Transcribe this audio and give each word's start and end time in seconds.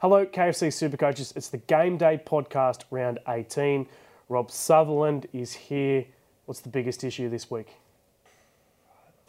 Hello, 0.00 0.24
KFC 0.24 0.68
Supercoaches. 0.68 1.36
It's 1.36 1.48
the 1.48 1.58
Game 1.58 1.98
Day 1.98 2.18
podcast, 2.24 2.84
round 2.90 3.18
18. 3.28 3.86
Rob 4.30 4.50
Sutherland 4.50 5.28
is 5.34 5.52
here. 5.52 6.06
What's 6.46 6.60
the 6.60 6.70
biggest 6.70 7.04
issue 7.04 7.28
this 7.28 7.50
week? 7.50 7.68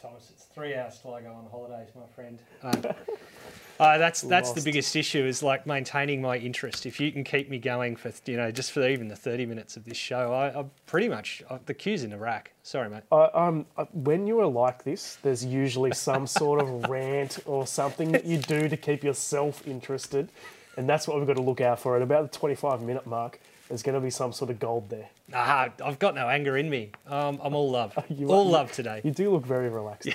Thomas, 0.02 0.32
it's 0.32 0.46
three 0.46 0.74
hours 0.74 0.98
till 1.02 1.14
I 1.14 1.24
go 1.24 1.34
on 1.34 1.46
holidays, 1.52 1.90
my 1.94 2.08
friend. 2.16 2.40
Um, 2.64 2.96
uh, 3.82 3.98
that's 3.98 4.22
that's 4.22 4.54
the 4.54 4.62
biggest 4.62 4.96
issue 4.96 5.26
is 5.26 5.44
like 5.44 5.68
maintaining 5.68 6.22
my 6.22 6.38
interest. 6.38 6.86
If 6.86 7.02
you 7.02 7.12
can 7.12 7.26
keep 7.26 7.50
me 7.50 7.60
going 7.60 7.98
for 7.98 8.14
you 8.26 8.38
know 8.38 8.50
just 8.50 8.72
for 8.72 8.88
even 8.88 9.10
the 9.10 9.16
thirty 9.18 9.46
minutes 9.46 9.76
of 9.76 9.84
this 9.84 9.98
show, 9.98 10.32
I, 10.32 10.58
I'm 10.58 10.72
pretty 10.86 11.10
much 11.10 11.44
uh, 11.50 11.58
the 11.66 11.74
queue's 11.74 12.06
in 12.06 12.12
the 12.12 12.18
rack. 12.18 12.54
Sorry, 12.64 12.90
mate. 12.90 13.04
I, 13.12 13.26
um, 13.34 13.66
uh, 13.76 13.88
when 13.92 14.26
you 14.26 14.40
are 14.40 14.48
like 14.48 14.86
this, 14.86 15.18
there's 15.22 15.44
usually 15.44 15.92
some 15.92 16.26
sort 16.26 16.62
of 16.62 16.84
rant 16.90 17.40
or 17.46 17.68
something 17.68 18.14
that 18.14 18.24
you 18.24 18.38
do 18.38 18.70
to 18.70 18.78
keep 18.78 19.04
yourself 19.04 19.68
interested. 19.68 20.30
And 20.78 20.88
that's 20.88 21.08
what 21.08 21.18
we've 21.18 21.28
got 21.28 21.36
to 21.36 21.42
look 21.42 21.62
out 21.62 21.80
for. 21.80 21.96
At 21.96 22.02
about 22.02 22.32
the 22.32 22.38
25 22.38 22.82
minute 22.82 23.06
mark, 23.06 23.40
there's 23.68 23.84
going 23.84 23.96
to 23.96 24.02
be 24.02 24.10
some 24.10 24.32
sort 24.34 24.50
of 24.52 24.60
gold 24.60 24.90
there. 24.90 25.10
Nah, 25.30 25.70
I've 25.84 26.00
got 26.00 26.16
no 26.16 26.28
anger 26.30 26.58
in 26.58 26.70
me. 26.70 26.92
Um, 27.08 27.40
I'm 27.44 27.54
all 27.56 27.70
love, 27.70 27.98
You 28.10 28.32
all 28.32 28.48
are- 28.48 28.52
love 28.52 28.72
today. 28.72 29.02
You 29.04 29.12
do 29.12 29.32
look 29.32 29.46
very 29.46 29.70
relaxed 29.70 30.10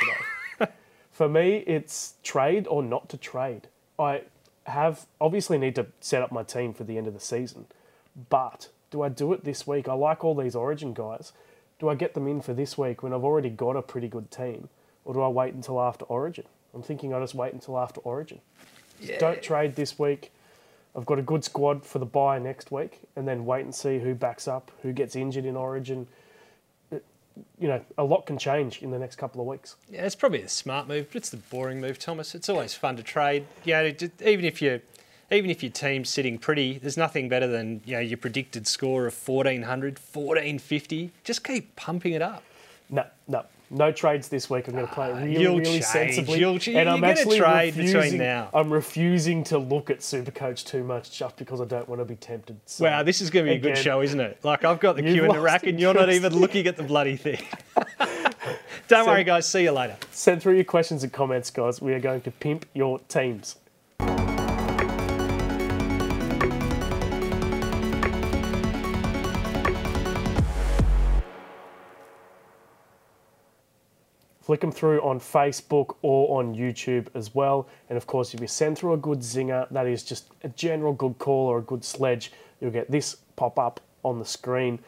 today. 0.58 0.72
For 1.12 1.28
me, 1.28 1.58
it's 1.66 2.14
trade 2.22 2.66
or 2.68 2.82
not 2.82 3.08
to 3.10 3.16
trade. 3.16 3.68
I 3.98 4.22
have 4.64 5.06
obviously 5.20 5.56
need 5.58 5.74
to 5.76 5.86
set 6.00 6.22
up 6.22 6.30
my 6.32 6.42
team 6.42 6.74
for 6.74 6.84
the 6.84 6.98
end 6.98 7.06
of 7.06 7.14
the 7.14 7.20
season, 7.20 7.66
but 8.28 8.68
do 8.90 9.00
I 9.02 9.08
do 9.08 9.32
it 9.32 9.44
this 9.44 9.66
week? 9.66 9.88
I 9.88 9.94
like 9.94 10.24
all 10.24 10.34
these 10.34 10.54
Origin 10.54 10.92
guys. 10.92 11.32
Do 11.78 11.88
I 11.88 11.94
get 11.94 12.12
them 12.14 12.26
in 12.26 12.40
for 12.42 12.52
this 12.52 12.76
week 12.76 13.02
when 13.02 13.12
I've 13.14 13.24
already 13.24 13.48
got 13.48 13.76
a 13.76 13.82
pretty 13.82 14.08
good 14.08 14.30
team, 14.30 14.68
or 15.04 15.14
do 15.14 15.22
I 15.22 15.28
wait 15.28 15.54
until 15.54 15.80
after 15.80 16.04
Origin? 16.06 16.44
I'm 16.74 16.82
thinking 16.82 17.14
I 17.14 17.20
just 17.20 17.34
wait 17.34 17.54
until 17.54 17.78
after 17.78 18.00
Origin. 18.00 18.40
Just 19.00 19.20
Don't 19.20 19.40
trade 19.42 19.76
this 19.76 19.98
week. 19.98 20.32
I've 20.96 21.06
got 21.06 21.18
a 21.18 21.22
good 21.22 21.44
squad 21.44 21.84
for 21.84 21.98
the 21.98 22.06
buy 22.06 22.38
next 22.38 22.70
week, 22.72 23.00
and 23.16 23.28
then 23.28 23.44
wait 23.44 23.64
and 23.64 23.74
see 23.74 23.98
who 23.98 24.14
backs 24.14 24.48
up, 24.48 24.70
who 24.82 24.92
gets 24.92 25.14
injured 25.14 25.44
in 25.44 25.54
Origin. 25.56 26.06
It- 26.90 27.04
you 27.60 27.68
know, 27.68 27.80
a 27.98 28.04
lot 28.04 28.24
can 28.26 28.38
change 28.38 28.82
in 28.82 28.90
the 28.90 28.98
next 28.98 29.16
couple 29.16 29.40
of 29.42 29.46
weeks. 29.46 29.76
Yeah, 29.90 30.06
it's 30.06 30.14
probably 30.14 30.40
a 30.42 30.48
smart 30.48 30.88
move, 30.88 31.08
but 31.08 31.16
it's 31.16 31.28
the 31.30 31.36
boring 31.36 31.80
move, 31.80 31.98
Thomas. 31.98 32.34
It's 32.34 32.48
always 32.48 32.74
fun 32.74 32.96
to 32.96 33.02
trade. 33.02 33.44
Yeah, 33.64 33.82
even 34.24 34.44
if 34.46 34.62
you, 34.62 34.80
even 35.30 35.50
if 35.50 35.62
your 35.62 35.72
team's 35.72 36.08
sitting 36.08 36.38
pretty, 36.38 36.78
there's 36.78 36.96
nothing 36.96 37.28
better 37.28 37.46
than 37.46 37.82
you 37.84 37.92
know 37.94 38.00
your 38.00 38.16
predicted 38.16 38.66
score 38.66 39.06
of 39.06 39.14
1400, 39.14 39.98
1450. 39.98 41.10
Just 41.24 41.44
keep 41.44 41.76
pumping 41.76 42.14
it 42.14 42.22
up. 42.22 42.42
No, 42.88 43.04
no, 43.28 43.44
no 43.70 43.90
trades 43.92 44.28
this 44.28 44.48
week. 44.48 44.68
I'm 44.68 44.74
going 44.74 44.86
to 44.86 44.92
play 44.92 45.10
it 45.10 45.14
really, 45.14 45.36
Ah, 45.36 45.40
you'll 45.40 45.58
really 45.58 45.70
change. 45.80 45.84
sensibly. 45.84 46.38
You'll 46.38 46.58
and 46.68 46.88
I'm 46.88 47.02
actually 47.04 47.38
trade 47.38 47.76
refusing. 47.76 48.18
now. 48.18 48.48
I'm 48.54 48.72
refusing 48.72 49.42
to 49.44 49.58
look 49.58 49.90
at 49.90 50.00
Supercoach 50.00 50.64
too 50.64 50.84
much 50.84 51.10
just 51.18 51.36
because 51.36 51.60
I 51.60 51.64
don't 51.64 51.88
want 51.88 52.00
to 52.00 52.04
be 52.04 52.16
tempted. 52.16 52.58
So, 52.66 52.84
Wow, 52.84 53.02
this 53.02 53.20
is 53.20 53.30
going 53.30 53.44
to 53.46 53.50
be 53.52 53.56
a 53.56 53.60
good 53.60 53.76
show, 53.78 54.00
isn't 54.02 54.20
it? 54.20 54.38
Like 54.44 54.64
I've 54.64 54.80
got 54.80 54.96
the 54.96 55.02
queue 55.02 55.24
in 55.24 55.32
the 55.32 55.40
rack, 55.40 55.66
and 55.66 55.78
you're 55.80 55.94
not 55.94 56.10
even 56.10 56.32
looking 56.40 56.66
at 56.66 56.76
the 56.76 56.82
bloody 56.84 57.16
thing. 57.16 57.42
Don't 58.88 59.04
So- 59.04 59.06
worry, 59.06 59.24
guys. 59.24 59.48
See 59.48 59.64
you 59.64 59.72
later. 59.72 59.96
Send 60.12 60.40
through 60.42 60.54
your 60.54 60.64
questions 60.64 61.02
and 61.02 61.12
comments, 61.12 61.50
guys. 61.50 61.82
We 61.82 61.92
are 61.94 62.00
going 62.00 62.20
to 62.22 62.30
pimp 62.30 62.66
your 62.72 63.00
teams. 63.08 63.56
Flick 74.46 74.60
them 74.60 74.70
through 74.70 75.00
on 75.00 75.18
Facebook 75.18 75.96
or 76.02 76.38
on 76.38 76.54
YouTube 76.54 77.08
as 77.14 77.34
well. 77.34 77.66
And 77.90 77.96
of 77.96 78.06
course, 78.06 78.32
if 78.32 78.40
you 78.40 78.46
send 78.46 78.78
through 78.78 78.92
a 78.92 78.96
good 78.96 79.18
zinger, 79.18 79.68
that 79.72 79.88
is 79.88 80.04
just 80.04 80.30
a 80.44 80.48
general 80.50 80.92
good 80.92 81.18
call 81.18 81.48
or 81.48 81.58
a 81.58 81.62
good 81.62 81.84
sledge, 81.84 82.30
you'll 82.60 82.70
get 82.70 82.88
this 82.88 83.16
pop 83.34 83.58
up 83.58 83.80
on 84.04 84.20
the 84.20 84.24
screen. 84.24 84.78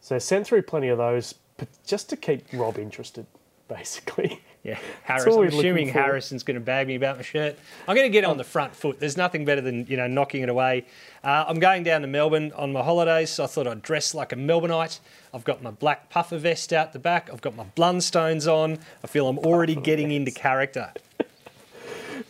So 0.00 0.20
send 0.20 0.46
through 0.46 0.62
plenty 0.62 0.86
of 0.86 0.98
those, 0.98 1.34
but 1.56 1.66
just 1.84 2.08
to 2.10 2.16
keep 2.16 2.44
Rob 2.52 2.78
interested, 2.78 3.26
basically. 3.68 4.40
Yeah, 4.68 4.78
Harris. 5.02 5.24
I'm 5.24 5.44
assuming. 5.44 5.88
Harrison's 5.88 6.42
going 6.42 6.56
to 6.56 6.60
bag 6.60 6.86
me 6.88 6.94
about 6.94 7.16
my 7.16 7.22
shirt. 7.22 7.58
I'm 7.86 7.96
going 7.96 8.06
to 8.06 8.12
get 8.12 8.24
on 8.24 8.36
the 8.36 8.44
front 8.44 8.76
foot. 8.76 9.00
There's 9.00 9.16
nothing 9.16 9.46
better 9.46 9.62
than 9.62 9.86
you 9.86 9.96
know 9.96 10.06
knocking 10.06 10.42
it 10.42 10.50
away. 10.50 10.84
Uh, 11.24 11.46
I'm 11.48 11.58
going 11.58 11.84
down 11.84 12.02
to 12.02 12.06
Melbourne 12.06 12.52
on 12.54 12.70
my 12.74 12.82
holidays, 12.82 13.30
so 13.30 13.44
I 13.44 13.46
thought 13.46 13.66
I'd 13.66 13.80
dress 13.80 14.14
like 14.14 14.32
a 14.32 14.36
Melbourneite. 14.36 15.00
I've 15.32 15.44
got 15.44 15.62
my 15.62 15.70
black 15.70 16.10
puffer 16.10 16.36
vest 16.36 16.74
out 16.74 16.92
the 16.92 16.98
back. 16.98 17.30
I've 17.32 17.40
got 17.40 17.56
my 17.56 17.64
Blundstones 17.76 18.46
on. 18.46 18.78
I 19.02 19.06
feel 19.06 19.26
I'm 19.26 19.38
already 19.38 19.74
getting 19.74 20.12
into 20.12 20.30
character. 20.30 20.92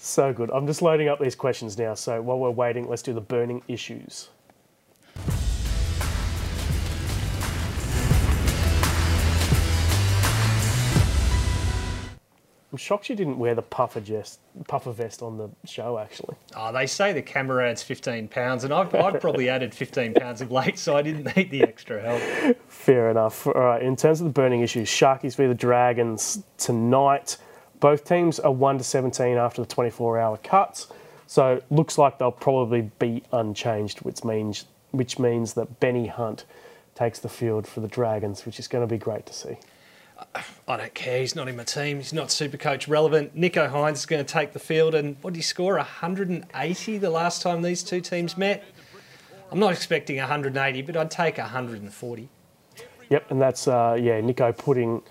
So 0.01 0.33
good. 0.33 0.51
I'm 0.51 0.67
just 0.67 0.81
loading 0.81 1.09
up 1.09 1.19
these 1.19 1.35
questions 1.35 1.77
now. 1.77 1.95
So 1.95 2.23
while 2.23 2.39
we're 2.39 2.51
waiting, 2.51 2.89
let's 2.89 3.03
do 3.03 3.13
the 3.13 3.21
burning 3.21 3.63
issues. 3.69 4.29
I'm 12.71 12.77
shocked 12.77 13.09
you 13.09 13.17
didn't 13.17 13.39
wear 13.39 13.55
the 13.55 13.63
puffer 13.63 14.01
vest, 14.01 14.41
puffer 14.67 14.93
vest 14.93 15.23
on 15.23 15.39
the 15.39 15.49
show, 15.67 15.99
actually. 15.99 16.37
Oh, 16.55 16.71
they 16.71 16.87
say 16.87 17.15
the 17.15 17.23
camera 17.23 17.71
adds 17.71 17.83
15 17.83 18.29
pounds, 18.29 18.63
and 18.65 18.75
I've, 18.75 18.95
I've 18.95 19.21
probably 19.21 19.49
added 19.49 19.75
15 19.75 20.13
pounds 20.13 20.43
of 20.43 20.51
weight, 20.51 20.79
so 20.79 20.95
I 20.95 21.01
didn't 21.01 21.35
need 21.37 21.51
the 21.51 21.63
extra 21.63 22.03
help. 22.03 22.59
Fair 22.69 23.11
enough. 23.11 23.47
All 23.47 23.55
right, 23.55 23.83
in 23.83 23.97
terms 23.97 24.21
of 24.21 24.27
the 24.27 24.33
burning 24.33 24.61
issues, 24.61 24.89
Sharkies 24.89 25.37
v 25.37 25.47
the 25.47 25.55
Dragons 25.55 26.43
tonight. 26.59 27.39
Both 27.81 28.05
teams 28.05 28.39
are 28.41 28.53
1 28.53 28.79
to 28.79 28.85
17 28.85 29.39
after 29.39 29.63
the 29.63 29.69
24 29.69 30.19
hour 30.19 30.37
cuts. 30.37 30.89
So 31.27 31.63
looks 31.71 31.97
like 31.97 32.19
they'll 32.19 32.33
probably 32.33 32.91
be 32.99 33.23
unchanged, 33.33 34.01
which 34.01 34.25
means 34.25 34.65
which 34.91 35.19
means 35.19 35.53
that 35.55 35.81
Benny 35.81 36.07
Hunt 36.07 36.45
takes 36.95 37.19
the 37.19 37.29
field 37.29 37.67
for 37.67 37.81
the 37.81 37.89
Dragons, 37.89 38.47
which 38.47 38.59
is 38.59 38.67
going 38.67 38.87
to 38.87 38.93
be 38.93 38.99
great 38.99 39.27
to 39.27 39.35
see. 39.35 39.59
I 40.67 40.77
don't 40.77 40.95
care. 40.95 41.21
He's 41.21 41.35
not 41.37 41.49
in 41.49 41.57
my 41.57 41.65
team. 41.65 41.99
He's 41.99 42.13
not 42.13 42.31
super 42.31 42.57
coach 42.57 42.89
relevant. 42.89 43.37
Nicho 43.37 43.71
Hynes 43.71 43.95
is 43.95 44.07
going 44.07 44.25
to 44.25 44.33
take 44.33 44.53
the 44.53 44.59
field, 44.59 44.95
and 44.95 45.17
what 45.23 45.33
did 45.33 45.39
he 45.39 45.43
score? 45.43 45.77
180 45.77 46.99
the 46.99 47.11
last 47.11 47.41
time 47.41 47.63
these 47.63 47.83
two 47.83 48.01
teams 48.01 48.37
met. 48.37 48.65
I'm 49.51 49.59
not 49.59 49.73
expecting 49.73 50.17
180, 50.17 50.83
but 50.83 50.97
I'd 50.97 51.11
take 51.11 51.39
140. 51.39 52.29
Yep, 53.09 53.31
and 53.31 53.41
that's 53.41 53.67
uh, 53.67 53.97
yeah, 53.99 54.21
Nicho 54.21 54.57
putting 54.57 55.03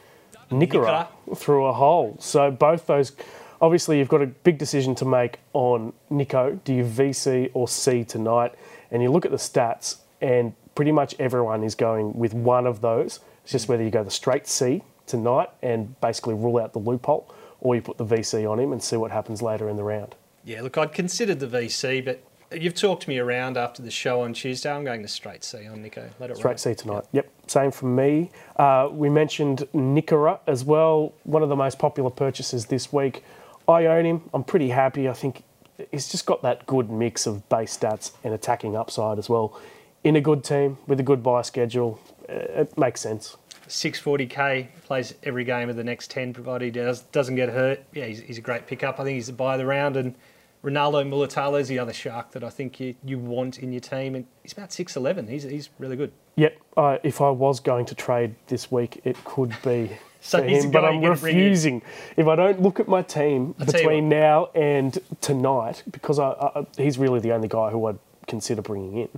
Nikora 0.51 1.07
through 1.35 1.65
a 1.65 1.73
hole. 1.73 2.17
So 2.19 2.51
both 2.51 2.85
those, 2.85 3.13
obviously, 3.59 3.97
you've 3.97 4.09
got 4.09 4.21
a 4.21 4.27
big 4.27 4.59
decision 4.59 4.93
to 4.95 5.05
make 5.05 5.39
on 5.53 5.93
Nicho. 6.11 6.63
Do 6.65 6.73
you 6.73 6.83
VC 6.83 7.49
or 7.53 7.67
C 7.67 8.03
tonight? 8.03 8.53
And 8.91 9.01
you 9.01 9.09
look 9.11 9.25
at 9.25 9.31
the 9.31 9.37
stats, 9.37 9.97
and 10.21 10.53
pretty 10.75 10.91
much 10.91 11.15
everyone 11.17 11.63
is 11.63 11.73
going 11.73 12.13
with 12.13 12.33
one 12.33 12.67
of 12.67 12.81
those. 12.81 13.21
It's 13.41 13.53
just 13.53 13.67
whether 13.67 13.83
you 13.83 13.89
go 13.89 14.03
the 14.03 14.11
straight 14.11 14.45
C 14.45 14.83
tonight 15.07 15.49
and 15.63 15.99
basically 16.01 16.35
rule 16.35 16.59
out 16.59 16.73
the 16.73 16.79
loophole, 16.79 17.33
or 17.59 17.75
you 17.75 17.81
put 17.81 17.97
the 17.97 18.05
VC 18.05 18.49
on 18.49 18.59
him 18.59 18.71
and 18.71 18.83
see 18.83 18.97
what 18.97 19.11
happens 19.11 19.41
later 19.41 19.67
in 19.67 19.75
the 19.77 19.83
round. 19.83 20.15
Yeah, 20.45 20.61
look, 20.61 20.77
I'd 20.77 20.93
considered 20.93 21.39
the 21.39 21.47
VC, 21.47 22.05
but 22.05 22.21
you've 22.61 22.75
talked 22.75 23.07
me 23.07 23.17
around 23.17 23.57
after 23.57 23.81
the 23.81 23.91
show 23.91 24.21
on 24.21 24.33
Tuesday. 24.33 24.71
I'm 24.71 24.83
going 24.83 25.01
to 25.01 25.07
straight 25.07 25.43
C 25.43 25.67
on 25.67 25.83
Nicho. 25.83 26.09
Let 26.19 26.29
it 26.29 26.37
Straight 26.37 26.51
ride. 26.51 26.59
C 26.59 26.75
tonight. 26.75 27.05
Yep, 27.11 27.29
same 27.47 27.71
from 27.71 27.95
me. 27.95 28.31
Uh, 28.55 28.89
we 28.91 29.09
mentioned 29.09 29.67
Nikora 29.73 30.39
as 30.47 30.63
well, 30.63 31.13
one 31.23 31.43
of 31.43 31.49
the 31.49 31.55
most 31.55 31.79
popular 31.79 32.09
purchases 32.09 32.67
this 32.67 32.93
week. 32.93 33.23
I 33.67 33.85
own 33.87 34.05
him. 34.05 34.29
I'm 34.33 34.43
pretty 34.43 34.69
happy. 34.69 35.09
I 35.09 35.13
think 35.13 35.43
he's 35.91 36.07
just 36.07 36.25
got 36.25 36.41
that 36.43 36.65
good 36.65 36.89
mix 36.89 37.27
of 37.27 37.47
base 37.49 37.77
stats 37.77 38.11
and 38.23 38.33
attacking 38.33 38.75
upside 38.75 39.19
as 39.19 39.29
well. 39.29 39.59
In 40.03 40.15
a 40.15 40.21
good 40.21 40.43
team 40.43 40.77
with 40.87 40.99
a 40.99 41.03
good 41.03 41.21
buy 41.21 41.41
schedule, 41.41 41.99
uh, 42.29 42.61
it 42.61 42.77
makes 42.77 43.01
sense. 43.01 43.35
640k 43.67 44.67
plays 44.83 45.13
every 45.23 45.43
game 45.43 45.69
of 45.69 45.75
the 45.75 45.83
next 45.83 46.11
10 46.11 46.33
provided 46.33 46.65
he 46.65 46.71
does, 46.71 47.01
doesn't 47.01 47.35
get 47.35 47.49
hurt. 47.49 47.83
Yeah 47.93 48.05
he's, 48.05 48.21
he's 48.21 48.37
a 48.37 48.41
great 48.41 48.67
pickup. 48.67 48.99
I 48.99 49.03
think 49.03 49.15
he's 49.15 49.29
a 49.29 49.33
buy 49.33 49.53
of 49.53 49.59
the 49.59 49.65
round 49.65 49.97
and 49.97 50.15
ronaldo 50.63 51.07
Mulitalo 51.07 51.59
is 51.59 51.67
the 51.67 51.77
other 51.77 51.93
shark 51.93 52.31
that 52.31 52.43
i 52.43 52.49
think 52.49 52.79
you, 52.79 52.95
you 53.05 53.19
want 53.19 53.59
in 53.59 53.71
your 53.71 53.79
team 53.79 54.15
and 54.15 54.25
he's 54.41 54.53
about 54.53 54.69
6'11 54.69 55.29
he's, 55.29 55.43
he's 55.43 55.69
really 55.77 55.95
good. 55.95 56.11
Yep, 56.37 56.57
uh, 56.77 56.97
if 57.03 57.19
I 57.19 57.31
was 57.31 57.59
going 57.59 57.85
to 57.87 57.95
trade 57.95 58.35
this 58.45 58.71
week, 58.71 59.01
it 59.03 59.17
could 59.25 59.55
be 59.63 59.97
So 60.19 60.43
him, 60.43 60.71
but 60.71 60.83
I'm 60.83 60.95
you're 60.95 61.11
gonna 61.11 61.21
bring 61.21 61.37
in. 61.37 61.43
refusing. 61.43 61.81
If 62.17 62.27
I 62.27 62.35
don't 62.35 62.61
look 62.61 62.79
at 62.79 62.87
my 62.87 63.01
team 63.01 63.55
I'll 63.59 63.65
between 63.65 64.09
now 64.09 64.49
and 64.53 64.97
tonight, 65.21 65.83
because 65.89 66.19
I, 66.19 66.31
I, 66.31 66.65
he's 66.75 66.97
really 66.97 67.19
the 67.19 67.31
only 67.31 67.47
guy 67.47 67.69
who 67.69 67.85
I'd 67.85 67.99
consider 68.27 68.61
bringing 68.61 68.97
in, 68.97 69.09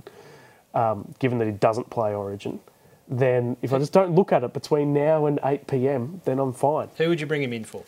um, 0.72 1.14
given 1.18 1.38
that 1.38 1.46
he 1.46 1.52
doesn't 1.52 1.90
play 1.90 2.14
Origin, 2.14 2.60
then 3.10 3.56
if 3.60 3.72
I 3.72 3.78
just 3.78 3.92
don't 3.92 4.14
look 4.14 4.32
at 4.32 4.44
it 4.44 4.52
between 4.54 4.94
now 4.94 5.26
and 5.26 5.38
8 5.44 5.66
p.m., 5.66 6.20
then 6.24 6.38
I'm 6.38 6.52
fine. 6.52 6.88
who 6.96 7.08
would 7.08 7.20
you 7.20 7.26
bring 7.26 7.42
him 7.42 7.52
in 7.52 7.64
for 7.64 7.82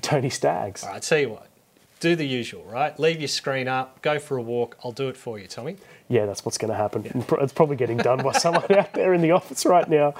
Tony 0.00 0.30
Staggs. 0.30 0.84
all 0.84 0.90
right 0.90 1.02
tell 1.02 1.18
you 1.18 1.30
what 1.30 1.48
do 1.98 2.14
the 2.14 2.24
usual 2.26 2.62
right 2.64 2.96
leave 3.00 3.18
your 3.20 3.26
screen 3.26 3.66
up 3.66 4.00
go 4.00 4.20
for 4.20 4.36
a 4.36 4.42
walk 4.42 4.76
i'll 4.84 4.92
do 4.92 5.08
it 5.08 5.16
for 5.16 5.40
you 5.40 5.48
tommy 5.48 5.76
Yeah, 6.08 6.24
that's 6.24 6.44
what's 6.44 6.56
going 6.56 6.70
to 6.70 6.76
happen. 6.76 7.02
Pro- 7.24 7.40
It's 7.42 7.52
probably 7.52 7.74
getting 7.76 7.96
done 7.98 8.22
by 8.22 8.32
someone 8.46 8.70
out 8.72 8.92
there 8.94 9.12
in 9.12 9.20
the 9.22 9.32
office 9.32 9.66
right 9.66 9.88
now. 9.88 10.14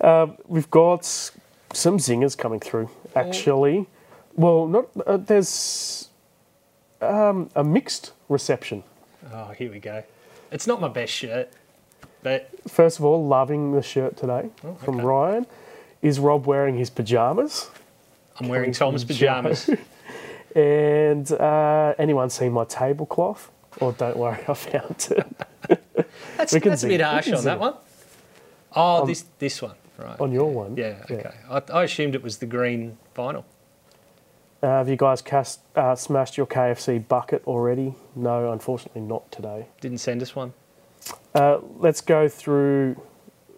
Um, 0.00 0.36
we've 0.48 0.68
got 0.70 1.04
some 1.04 1.96
zingers 1.98 2.36
coming 2.36 2.58
through, 2.60 2.90
actually. 3.14 3.86
Well, 4.34 4.66
not 4.66 4.88
uh, 5.06 5.16
there's 5.16 6.08
um, 7.00 7.48
a 7.54 7.62
mixed 7.64 8.12
reception 8.28 8.82
Oh, 9.32 9.52
here 9.56 9.70
we 9.70 9.78
go. 9.78 10.02
It's 10.50 10.66
not 10.66 10.80
my 10.80 10.88
best 10.88 11.12
shirt, 11.12 11.50
but 12.22 12.50
First 12.68 12.98
of 12.98 13.04
all, 13.04 13.26
loving 13.26 13.72
the 13.72 13.82
shirt 13.82 14.16
today 14.16 14.50
from 14.84 14.96
okay. 14.96 15.04
Ryan. 15.04 15.46
Is 16.02 16.18
Rob 16.18 16.46
wearing 16.46 16.78
his 16.78 16.88
pajamas? 16.88 17.70
I'm 18.38 18.48
wearing 18.48 18.72
Coming 18.72 18.92
Tom's 18.92 19.04
pajamas. 19.04 19.70
And 20.54 21.30
uh, 21.30 21.94
anyone 21.98 22.30
seen 22.30 22.52
my 22.52 22.64
tablecloth? 22.64 23.50
Or 23.80 23.92
don't 23.92 24.16
worry, 24.16 24.38
I 24.48 24.54
found 24.54 25.08
it 25.10 25.26
That's, 26.36 26.52
that's 26.52 26.82
a 26.82 26.88
bit 26.88 27.00
harsh 27.00 27.32
on 27.32 27.44
that 27.44 27.60
one. 27.60 27.74
Oh, 28.74 29.06
this 29.06 29.24
this 29.38 29.62
one, 29.62 29.76
right? 29.96 30.20
on 30.20 30.32
your 30.32 30.50
one. 30.50 30.76
Yeah, 30.76 31.04
okay. 31.10 31.30
I, 31.48 31.62
I 31.72 31.84
assumed 31.84 32.14
it 32.14 32.22
was 32.22 32.38
the 32.38 32.46
green 32.46 32.98
vinyl. 33.14 33.44
Uh, 34.62 34.66
have 34.66 34.88
you 34.88 34.96
guys 34.96 35.22
cast, 35.22 35.60
uh, 35.74 35.94
smashed 35.94 36.36
your 36.36 36.46
KFC 36.46 37.06
bucket 37.06 37.42
already? 37.46 37.94
No, 38.14 38.52
unfortunately 38.52 39.00
not 39.00 39.30
today. 39.32 39.66
Didn't 39.80 39.98
send 39.98 40.20
us 40.20 40.36
one. 40.36 40.52
Uh, 41.34 41.58
let's 41.78 42.00
go 42.00 42.28
through. 42.28 43.00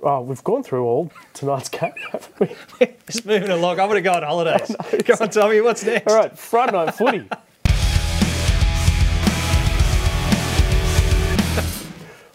Oh, 0.03 0.21
we've 0.21 0.43
gone 0.43 0.63
through 0.63 0.85
all 0.85 1.13
tonight's 1.33 1.69
game, 1.69 1.93
haven't 2.11 2.41
we? 2.41 2.57
Just 3.07 3.25
moving 3.25 3.51
along. 3.51 3.79
I'm 3.79 3.89
going 3.89 4.03
to 4.03 4.09
go 4.09 4.13
on 4.13 4.23
holidays. 4.23 4.75
Go 5.05 5.15
on, 5.21 5.31
Tommy. 5.31 5.61
What's 5.61 5.85
next? 5.85 6.11
All 6.11 6.17
right, 6.17 6.37
Friday 6.37 6.73
night 6.73 6.95
footy. 6.95 7.29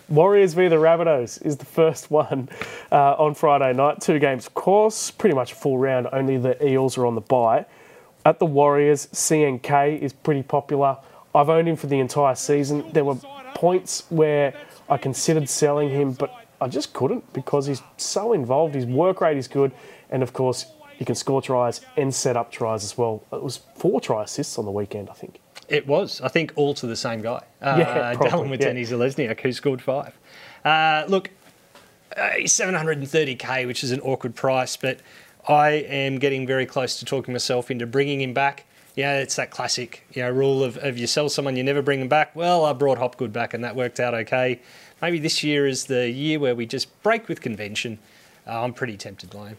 Warriors 0.10 0.54
v 0.54 0.70
the 0.70 0.78
Rabbitohs 0.78 1.46
is 1.46 1.58
the 1.58 1.66
first 1.66 2.10
one 2.10 2.48
uh, 2.92 3.16
on 3.16 3.34
Friday 3.34 3.74
night. 3.74 4.00
Two 4.00 4.20
games, 4.20 4.48
of 4.48 4.54
course, 4.54 5.12
pretty 5.12 5.36
much 5.36 5.52
a 5.52 5.56
full 5.56 5.78
round. 5.78 6.08
Only 6.14 6.38
the 6.38 6.66
Eels 6.66 6.98
are 6.98 7.06
on 7.06 7.16
the 7.16 7.22
bye. 7.22 7.66
At 8.26 8.40
the 8.40 8.46
Warriors, 8.46 9.08
CNK 9.08 10.00
is 10.00 10.14
pretty 10.14 10.44
popular. 10.44 10.98
I've 11.36 11.50
owned 11.50 11.68
him 11.68 11.76
for 11.76 11.88
the 11.88 12.00
entire 12.00 12.36
season. 12.36 12.90
There 12.94 13.06
were 13.06 13.16
points 13.54 14.04
where 14.10 14.54
I 14.90 14.98
considered 14.98 15.50
selling 15.50 15.90
him, 15.90 16.14
but 16.14 16.34
I 16.62 16.68
just 16.68 16.94
couldn't 16.94 17.32
because 17.34 17.66
he's 17.68 17.82
so 17.98 18.34
involved. 18.34 18.76
His 18.76 18.86
work 18.86 19.22
rate 19.22 19.38
is 19.38 19.48
good, 19.48 19.72
and 20.10 20.24
of 20.24 20.34
course, 20.34 20.66
he 20.98 21.06
can 21.06 21.16
score 21.16 21.42
tries 21.42 21.82
and 21.96 22.14
set 22.14 22.36
up 22.36 22.52
tries 22.52 22.84
as 22.84 22.98
well. 22.98 23.24
It 23.32 23.44
was 23.44 23.58
four 23.76 24.02
try 24.02 24.24
assists 24.24 24.58
on 24.58 24.66
the 24.66 24.72
weekend, 24.72 25.10
I 25.10 25.14
think. 25.14 25.40
It 25.70 25.86
was, 25.86 26.22
I 26.22 26.30
think, 26.30 26.54
all 26.56 26.74
to 26.76 26.88
the 26.88 26.96
same 26.96 27.22
guy. 27.22 27.44
Uh, 27.62 27.76
Yeah, 27.78 28.14
Dallin 28.16 28.50
Wateni 28.50 28.82
Zalesniak, 28.88 29.40
who 29.42 29.52
scored 29.52 29.82
five. 29.82 30.18
Uh, 30.64 31.04
look, 31.08 31.30
uh, 32.16 32.30
he's 32.32 32.54
730k, 32.54 33.68
which 33.68 33.84
is 33.84 33.92
an 33.92 34.00
awkward 34.00 34.34
price, 34.34 34.78
but 34.78 35.00
I 35.48 35.70
am 35.72 36.20
getting 36.20 36.48
very 36.48 36.66
close 36.66 36.98
to 37.00 37.06
talking 37.06 37.34
myself 37.34 37.70
into 37.70 37.86
bringing 37.86 38.22
him 38.22 38.34
back. 38.34 38.66
Yeah, 38.98 39.20
it's 39.20 39.36
that 39.36 39.52
classic, 39.52 40.08
you 40.12 40.24
know, 40.24 40.32
rule 40.32 40.64
of, 40.64 40.76
of 40.78 40.98
you 40.98 41.06
sell 41.06 41.30
someone, 41.30 41.56
you 41.56 41.64
never 41.64 41.84
bring 41.84 42.00
them 42.00 42.10
back. 42.10 42.36
Well, 42.36 42.66
I 42.66 42.74
brought 42.74 42.98
Hopgood 42.98 43.32
back, 43.32 43.54
and 43.54 43.64
that 43.64 43.76
worked 43.76 44.00
out 44.00 44.16
okay. 44.16 44.60
Maybe 45.04 45.20
this 45.20 45.44
year 45.44 45.68
is 45.68 45.86
the 45.86 46.10
year 46.10 46.40
where 46.40 46.56
we 46.56 46.66
just 46.66 47.04
break 47.04 47.28
with 47.28 47.40
convention. 47.40 48.00
Uh, 48.48 48.64
I'm 48.64 48.74
pretty 48.74 48.98
tempted 48.98 49.32
him. 49.32 49.58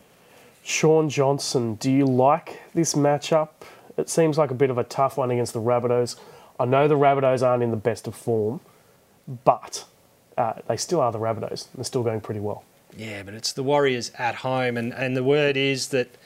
Shaun 0.64 1.08
Johnson, 1.08 1.76
do 1.76 1.88
you 1.88 2.04
like 2.04 2.62
this 2.74 2.94
matchup? 2.94 3.50
It 3.96 4.10
seems 4.10 4.38
like 4.38 4.50
a 4.50 4.54
bit 4.54 4.70
of 4.70 4.78
a 4.78 4.82
tough 4.82 5.16
one 5.16 5.30
against 5.30 5.52
the 5.52 5.60
Rabbitohs. 5.60 6.16
I 6.58 6.64
know 6.64 6.88
the 6.88 6.96
Rabbitohs 6.96 7.46
aren't 7.46 7.62
in 7.62 7.70
the 7.70 7.76
best 7.76 8.08
of 8.08 8.16
form, 8.16 8.58
but 9.44 9.84
uh, 10.36 10.54
they 10.66 10.76
still 10.76 11.00
are 11.00 11.12
the 11.12 11.20
Rabbitohs. 11.20 11.68
They're 11.76 11.84
still 11.84 12.02
going 12.02 12.22
pretty 12.22 12.40
well. 12.40 12.64
Yeah, 12.96 13.22
but 13.22 13.34
it's 13.34 13.52
the 13.52 13.62
Warriors 13.62 14.10
at 14.18 14.34
home, 14.34 14.76
and, 14.76 14.92
and 14.92 15.16
the 15.16 15.22
word 15.22 15.56
is 15.56 15.90
that 15.90 16.16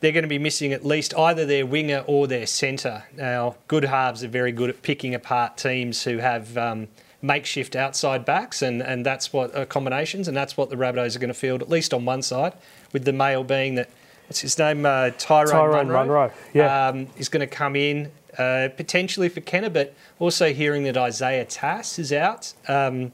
they're 0.00 0.12
going 0.12 0.24
to 0.24 0.28
be 0.28 0.38
missing 0.38 0.72
at 0.72 0.84
least 0.84 1.14
either 1.16 1.46
their 1.46 1.66
winger 1.66 2.04
or 2.06 2.26
their 2.26 2.46
centre. 2.46 3.04
Now, 3.16 3.56
good 3.68 3.84
halves 3.84 4.22
are 4.24 4.28
very 4.28 4.52
good 4.52 4.70
at 4.70 4.82
picking 4.82 5.14
apart 5.14 5.56
teams 5.56 6.04
who 6.04 6.18
have 6.18 6.56
um, 6.58 6.88
makeshift 7.22 7.74
outside 7.74 8.24
backs, 8.24 8.62
and, 8.62 8.82
and 8.82 9.04
that's 9.04 9.32
what 9.32 9.54
uh, 9.54 9.64
combinations, 9.64 10.28
and 10.28 10.36
that's 10.36 10.56
what 10.56 10.70
the 10.70 10.76
Rabbitohs 10.76 11.16
are 11.16 11.18
going 11.18 11.28
to 11.28 11.34
field, 11.34 11.62
at 11.62 11.70
least 11.70 11.94
on 11.94 12.04
one 12.04 12.22
side, 12.22 12.52
with 12.92 13.04
the 13.04 13.12
male 13.12 13.44
being 13.44 13.76
that, 13.76 13.88
what's 14.26 14.40
his 14.40 14.58
name? 14.58 14.84
Uh, 14.84 15.10
Tyrone, 15.18 15.50
Tyrone 15.50 15.86
Munro. 15.88 16.00
Munro, 16.04 16.32
yeah. 16.52 16.88
Um, 16.88 17.08
is 17.16 17.28
going 17.28 17.46
to 17.48 17.54
come 17.54 17.76
in 17.76 18.10
uh, 18.38 18.68
potentially 18.76 19.28
for 19.28 19.40
Kennar, 19.40 19.72
but 19.72 19.94
also 20.18 20.52
hearing 20.52 20.84
that 20.84 20.96
Isaiah 20.96 21.44
Tass 21.44 21.98
is 21.98 22.12
out. 22.12 22.52
Um, 22.68 23.12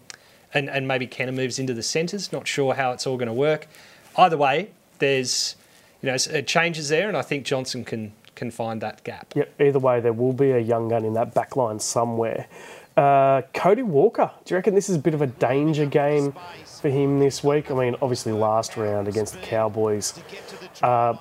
and, 0.53 0.69
and 0.69 0.89
maybe 0.89 1.07
Kennar 1.07 1.33
moves 1.35 1.59
into 1.59 1.75
the 1.75 1.83
centres. 1.83 2.33
Not 2.33 2.49
sure 2.49 2.75
how 2.75 2.93
it's 2.93 3.07
all 3.07 3.17
going 3.17 3.29
to 3.29 3.33
work. 3.33 3.69
Either 4.17 4.37
way, 4.37 4.71
there's 4.99 5.55
you 6.03 6.09
know 6.09 6.15
s- 6.15 6.29
uh, 6.29 6.43
changes 6.43 6.89
there, 6.89 7.09
and 7.09 7.17
I 7.17 7.23
think 7.23 7.45
Johnson 7.45 7.85
can 7.85 8.13
can 8.35 8.51
find 8.51 8.81
that 8.81 9.05
gap. 9.05 9.33
Yep, 9.35 9.61
either 9.61 9.79
way, 9.79 10.01
there 10.01 10.13
will 10.15 10.33
be 10.33 10.51
a 10.53 10.59
young 10.59 10.89
gun 10.89 11.05
in 11.05 11.13
that 11.15 11.35
back 11.35 11.57
line 11.57 11.79
somewhere. 11.81 12.47
Uh, 12.97 13.43
Cody 13.55 13.83
Walker, 13.83 14.31
do 14.45 14.53
you 14.55 14.57
reckon 14.57 14.75
this 14.75 14.89
is 14.89 14.97
a 14.97 14.99
bit 14.99 15.15
of 15.15 15.23
a 15.23 15.27
danger 15.27 15.87
game 15.87 16.35
for 16.81 16.89
him 16.89 17.19
this 17.19 17.43
week? 17.45 17.71
I 17.71 17.75
mean, 17.75 17.97
obviously, 18.03 18.33
last 18.33 18.77
round 18.77 19.09
against 19.09 19.35
the 19.35 19.41
Cowboys, 19.41 20.21
uh, 20.83 21.15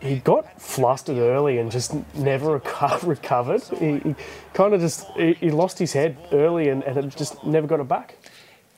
he 0.00 0.16
got 0.16 0.60
flustered 0.60 1.18
early 1.18 1.58
and 1.58 1.70
just 1.70 1.94
never 2.14 2.58
reco- 2.60 3.06
recovered. 3.06 3.62
He, 3.78 3.98
he 3.98 4.14
kind 4.54 4.72
of 4.74 4.80
just 4.80 5.06
he, 5.16 5.32
he 5.34 5.50
lost 5.50 5.78
his 5.78 5.92
head 5.92 6.16
early 6.32 6.68
and, 6.68 6.82
and 6.84 7.14
just 7.16 7.42
never 7.44 7.66
got 7.66 7.80
it 7.80 7.88
back. 7.88 8.16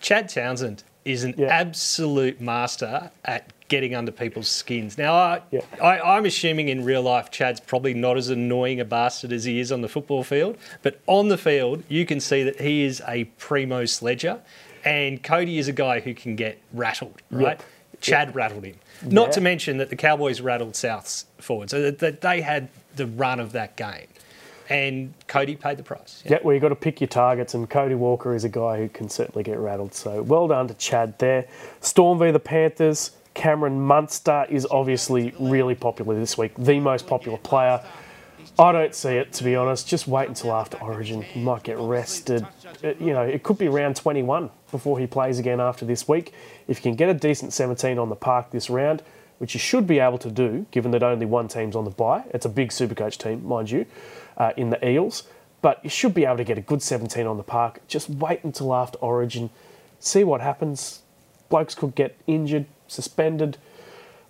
Chad 0.00 0.28
Townsend 0.28 0.82
is 1.04 1.22
an 1.24 1.34
Yeah. 1.36 1.46
absolute 1.48 2.40
master 2.40 3.10
at 3.24 3.52
getting 3.69 3.94
under 3.94 4.12
people's 4.12 4.49
skins. 4.49 4.99
Now, 4.99 5.14
I, 5.14 5.41
Yeah. 5.50 5.61
I, 5.82 6.00
I'm 6.00 6.26
assuming 6.26 6.69
in 6.69 6.85
real 6.85 7.03
life, 7.03 7.31
Chad's 7.31 7.61
probably 7.61 7.94
not 7.94 8.17
as 8.17 8.29
annoying 8.29 8.81
a 8.81 8.85
bastard 8.85 9.32
as 9.32 9.44
he 9.44 9.61
is 9.61 9.73
on 9.73 9.81
the 9.81 9.88
football 9.88 10.25
field, 10.25 10.59
but 10.82 11.00
on 11.06 11.29
the 11.29 11.38
field, 11.38 11.82
you 11.88 12.05
can 12.05 12.20
see 12.20 12.43
that 12.43 12.61
he 12.61 12.82
is 12.82 13.03
a 13.09 13.25
primo 13.38 13.85
sledger, 13.85 14.41
and 14.85 15.23
Cody 15.23 15.59
is 15.59 15.69
a 15.69 15.73
guy 15.73 16.00
who 16.00 16.12
can 16.14 16.37
get 16.37 16.59
rattled, 16.73 17.23
right? 17.31 17.59
Yep. 17.59 17.62
Chad 18.00 18.35
rattled 18.35 18.64
him. 18.64 18.76
Not 19.03 19.29
Yeah. 19.29 19.32
to 19.32 19.41
mention 19.41 19.76
that 19.79 19.91
the 19.91 19.97
Cowboys 19.97 20.41
rattled 20.41 20.73
Souths 20.75 21.25
forward, 21.38 21.70
so 21.70 21.81
that, 21.82 21.99
that 22.00 22.20
they 22.20 22.41
had 22.41 22.69
the 22.97 23.06
run 23.06 23.41
of 23.41 23.53
that 23.53 23.76
game, 23.76 24.06
and 24.69 25.14
Cody 25.29 25.55
paid 25.56 25.76
the 25.79 25.82
price. 25.82 26.23
Yeah, 26.26 26.38
well, 26.43 26.53
you've 26.53 26.62
got 26.62 26.70
to 26.70 26.75
pick 26.76 27.00
your 27.00 27.09
targets, 27.09 27.55
and 27.55 27.69
Cody 27.70 27.94
Walker 27.94 28.35
is 28.35 28.44
a 28.44 28.49
guy 28.49 28.79
who 28.79 28.88
can 28.88 29.09
certainly 29.09 29.44
get 29.44 29.59
rattled. 29.59 29.94
So 29.94 30.23
well 30.23 30.49
done 30.49 30.69
to 30.69 30.75
Chad 30.75 31.19
there. 31.19 31.47
Storm 31.81 32.19
v 32.19 32.31
the 32.32 32.41
Panthers. 32.41 33.12
Cameron 33.34 33.81
Munster 33.81 34.46
is 34.49 34.67
obviously 34.70 35.34
really 35.38 35.75
popular 35.75 36.19
this 36.19 36.37
week, 36.37 36.52
the 36.58 36.79
most 36.81 37.06
popular 37.06 37.38
player. 37.38 37.81
I 38.58 38.73
don't 38.73 38.94
see 38.94 39.17
it, 39.17 39.32
to 39.34 39.44
be 39.44 39.56
honest. 39.56 39.88
Just 39.88 40.06
wait 40.06 40.28
until 40.28 40.52
after 40.52 40.76
Origin. 40.83 41.23
He 41.23 41.40
might 41.40 41.62
get 41.62 41.78
rested. 41.78 42.47
It- 42.83 43.00
you 43.00 43.12
know, 43.14 43.23
it 43.23 43.42
could 43.42 43.56
be 43.56 43.68
round 43.68 43.97
21 43.97 44.50
before 44.71 44.99
he 44.99 45.06
plays 45.06 45.38
again 45.38 45.61
after 45.61 45.87
this 45.87 46.06
week. 46.06 46.33
If 46.68 46.78
you 46.78 46.83
can 46.83 46.95
get 46.97 47.09
a 47.09 47.14
decent 47.14 47.52
17 47.52 47.99
on 47.99 48.09
the 48.11 48.16
park 48.16 48.50
this 48.50 48.68
round, 48.68 49.02
which 49.38 49.54
you 49.54 49.61
should 49.61 49.87
be 49.87 49.99
able 49.99 50.18
to 50.18 50.30
do, 50.30 50.66
given 50.71 50.90
that 50.90 51.02
only 51.02 51.25
one 51.26 51.49
team's 51.49 51.75
on 51.75 51.85
the 51.85 51.90
bye. 51.90 52.25
It's 52.35 52.45
a 52.45 52.49
big 52.50 52.68
Supercoach 52.71 53.16
team, 53.16 53.47
mind 53.47 53.71
you, 53.71 53.87
uh, 54.37 54.52
in 54.56 54.71
the 54.71 54.87
Eels. 54.87 55.25
But 55.62 55.83
you 55.83 55.90
should 55.90 56.12
be 56.12 56.25
able 56.25 56.37
to 56.37 56.45
get 56.45 56.59
a 56.59 56.61
good 56.61 56.83
17 56.83 57.26
on 57.26 57.37
the 57.38 57.42
park. 57.42 57.80
Just 57.88 58.11
wait 58.11 58.45
until 58.45 58.75
after 58.75 58.99
Origin. 58.99 59.50
See 60.00 60.25
what 60.25 60.40
happens. 60.40 61.02
Blokes 61.52 61.75
could 61.75 61.94
get 61.94 62.16
injured, 62.26 62.64
suspended. 62.88 63.59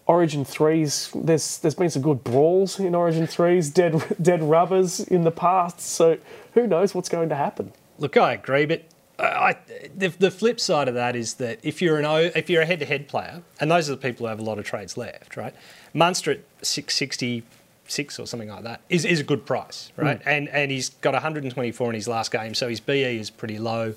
Origin 0.06 0.44
threes. 0.44 1.08
There's 1.14 1.58
there's 1.58 1.76
been 1.76 1.88
some 1.88 2.02
good 2.02 2.24
brawls 2.24 2.80
in 2.80 2.96
Origin 2.96 3.28
threes, 3.28 3.70
dead 3.70 4.02
dead 4.20 4.42
rubbers 4.42 4.98
in 4.98 5.22
the 5.22 5.30
past. 5.30 5.80
So 5.80 6.18
who 6.54 6.66
knows 6.66 6.96
what's 6.96 7.08
going 7.08 7.28
to 7.28 7.36
happen? 7.36 7.72
Look, 8.00 8.16
I 8.16 8.32
agree, 8.32 8.66
but 8.66 8.82
I, 9.20 9.56
the, 9.96 10.08
the 10.08 10.32
flip 10.32 10.58
side 10.58 10.88
of 10.88 10.94
that 10.94 11.14
is 11.14 11.34
that 11.34 11.60
if 11.62 11.80
you're 11.80 12.00
an 12.00 12.04
O, 12.04 12.16
if 12.16 12.50
you're 12.50 12.62
a 12.62 12.66
head-to-head 12.66 13.06
player, 13.06 13.42
and 13.60 13.70
those 13.70 13.88
are 13.88 13.92
the 13.92 13.98
people 13.98 14.26
who 14.26 14.30
have 14.30 14.40
a 14.40 14.42
lot 14.42 14.58
of 14.58 14.64
trades 14.64 14.96
left, 14.96 15.36
right? 15.36 15.54
Munster 15.94 16.32
at 16.32 16.40
six 16.60 16.96
sixty 16.96 17.44
six 17.86 18.18
or 18.18 18.26
something 18.26 18.48
like 18.48 18.64
that 18.64 18.80
is, 18.88 19.04
is 19.04 19.20
a 19.20 19.24
good 19.24 19.46
price, 19.46 19.92
right? 19.96 20.20
And 20.26 20.48
and 20.48 20.72
he's 20.72 20.88
got 20.88 21.12
124 21.12 21.88
in 21.90 21.94
his 21.94 22.08
last 22.08 22.32
game, 22.32 22.54
so 22.54 22.68
his 22.68 22.80
BE 22.80 23.20
is 23.20 23.30
pretty 23.30 23.60
low. 23.60 23.94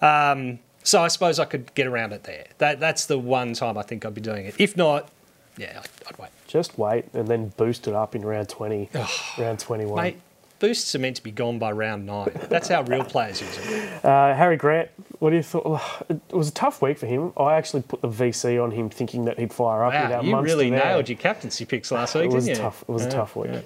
Um, 0.00 0.60
so 0.82 1.02
I 1.02 1.08
suppose 1.08 1.38
I 1.38 1.44
could 1.44 1.74
get 1.74 1.86
around 1.86 2.12
it 2.12 2.24
there. 2.24 2.46
That 2.58 2.80
that's 2.80 3.06
the 3.06 3.18
one 3.18 3.54
time 3.54 3.76
I 3.78 3.82
think 3.82 4.04
I'd 4.04 4.14
be 4.14 4.20
doing 4.20 4.46
it. 4.46 4.54
If 4.58 4.76
not, 4.76 5.08
yeah, 5.56 5.80
I'd, 5.82 5.88
I'd 6.14 6.18
wait. 6.18 6.30
Just 6.46 6.78
wait 6.78 7.06
and 7.14 7.28
then 7.28 7.52
boost 7.56 7.86
it 7.88 7.94
up 7.94 8.14
in 8.14 8.22
round 8.22 8.48
20, 8.48 8.90
round 9.38 9.58
21. 9.58 10.02
Mate, 10.02 10.20
boosts 10.58 10.94
are 10.94 10.98
meant 10.98 11.16
to 11.16 11.22
be 11.22 11.30
gone 11.30 11.58
by 11.58 11.72
round 11.72 12.04
nine. 12.06 12.30
That's 12.48 12.68
how 12.68 12.82
real 12.82 13.04
players 13.04 13.40
use 13.40 13.58
it. 13.58 14.04
Uh, 14.04 14.34
Harry 14.34 14.56
Grant, 14.56 14.90
what 15.18 15.30
do 15.30 15.36
you 15.36 15.42
thought? 15.42 15.80
It 16.10 16.20
was 16.30 16.48
a 16.48 16.52
tough 16.52 16.82
week 16.82 16.98
for 16.98 17.06
him. 17.06 17.32
I 17.36 17.54
actually 17.54 17.82
put 17.82 18.02
the 18.02 18.08
VC 18.08 18.62
on 18.62 18.70
him 18.72 18.90
thinking 18.90 19.24
that 19.26 19.38
he'd 19.38 19.52
fire 19.52 19.84
up 19.84 19.92
Wow, 19.94 20.02
without 20.04 20.24
you 20.24 20.38
really 20.40 20.68
there. 20.70 20.84
nailed 20.84 21.08
your 21.08 21.18
captaincy 21.18 21.64
picks 21.64 21.90
last 21.90 22.14
week, 22.14 22.24
It 22.24 22.30
was 22.32 22.44
didn't 22.44 22.58
you? 22.58 22.62
tough. 22.64 22.82
It 22.82 22.88
was 22.92 23.06
a 23.06 23.10
tough 23.10 23.34
week. 23.36 23.50
yeah. 23.52 23.60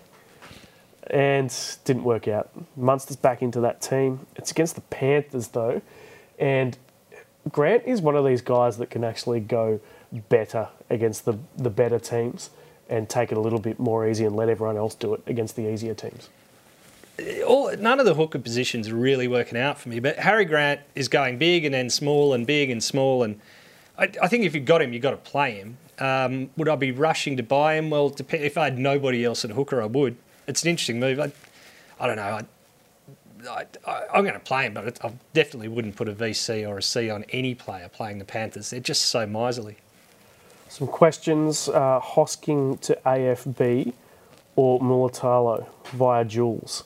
and 1.11 1.77
didn't 1.85 2.05
work 2.05 2.29
out. 2.29 2.51
Munster's 2.77 3.17
back 3.17 3.43
into 3.43 3.61
that 3.61 3.81
team. 3.81 4.27
It's 4.37 4.51
against 4.51 4.75
the 4.75 4.81
Panthers 4.83 5.49
though, 5.49 5.83
and 6.39 6.77
Grant 7.51 7.85
is 7.87 8.01
one 8.01 8.17
of 8.17 8.25
these 8.25 8.43
guys 8.43 8.77
that 8.79 8.91
can 8.91 9.05
actually 9.05 9.41
go 9.41 9.81
better 10.29 10.69
against 10.91 11.25
the 11.25 11.39
the 11.57 11.71
better 11.71 11.99
teams 11.99 12.51
and 12.89 13.09
take 13.09 13.33
it 13.33 13.39
a 13.39 13.41
little 13.41 13.59
bit 13.59 13.79
more 13.79 14.09
easy 14.09 14.25
and 14.25 14.37
let 14.37 14.49
everyone 14.49 14.77
else 14.77 14.95
do 14.95 15.15
it 15.15 15.23
against 15.27 15.57
the 15.57 15.71
easier 15.71 15.95
teams. 15.95 16.29
all, 17.47 17.75
none 17.77 17.99
of 17.99 18.07
the 18.07 18.15
hooker 18.15 18.39
positions 18.39 18.89
are 18.89 18.95
really 18.95 19.29
working 19.29 19.59
out 19.59 19.79
for 19.79 19.89
me. 19.89 20.01
But 20.01 20.19
Harry 20.19 20.45
Grant 20.45 20.81
is 20.95 21.09
going 21.09 21.39
big 21.39 21.65
and 21.65 21.75
then 21.75 21.91
small 21.91 22.33
and 22.35 22.47
big 22.47 22.71
and 22.71 22.83
small. 22.83 23.23
And 23.23 23.41
I, 23.99 24.11
I 24.23 24.29
think 24.29 24.45
if 24.45 24.55
you've 24.55 24.65
got 24.65 24.83
him, 24.83 24.93
you've 24.93 25.03
got 25.03 25.13
to 25.13 25.17
play 25.17 25.55
him. 25.55 25.79
Um, 25.99 26.51
would 26.57 26.69
I 26.69 26.77
be 26.77 26.93
rushing 26.93 27.37
to 27.39 27.43
buy 27.43 27.75
him? 27.75 27.91
Well, 27.91 28.15
if 28.31 28.59
I 28.59 28.65
had 28.65 28.79
nobody 28.79 29.25
else 29.25 29.45
at 29.45 29.51
hooker, 29.53 29.81
I 29.81 29.87
would. 29.87 30.17
It's 30.47 30.63
an 30.63 30.69
interesting 30.69 31.01
move. 31.01 31.19
I, 31.19 31.33
I 31.99 32.07
don't 32.07 32.17
know. 32.17 32.23
I, 32.23 32.45
I, 33.49 33.67
am 34.15 34.23
going 34.25 34.35
to 34.35 34.41
play 34.41 34.67
him, 34.67 34.75
but 34.75 35.05
I 35.05 35.13
definitely 35.33 35.69
wouldn't 35.69 35.97
put 35.97 36.09
a 36.09 36.13
VC 36.13 36.69
or 36.69 36.79
a 36.79 36.83
C 36.83 37.11
on 37.11 37.25
any 37.31 37.55
player 37.55 37.89
playing 37.89 38.19
the 38.19 38.25
Panthers. 38.25 38.71
They're 38.71 38.81
just 38.81 39.07
so 39.07 39.27
miserly. 39.27 39.77
Some 40.69 40.89
questions 40.89 41.69
uh, 41.69 42.01
Hosking 42.01 42.81
to 42.83 42.99
AFB 43.07 43.93
or 44.57 44.81
Mulitalo 44.81 45.67
via 45.93 46.25
Jules? 46.25 46.85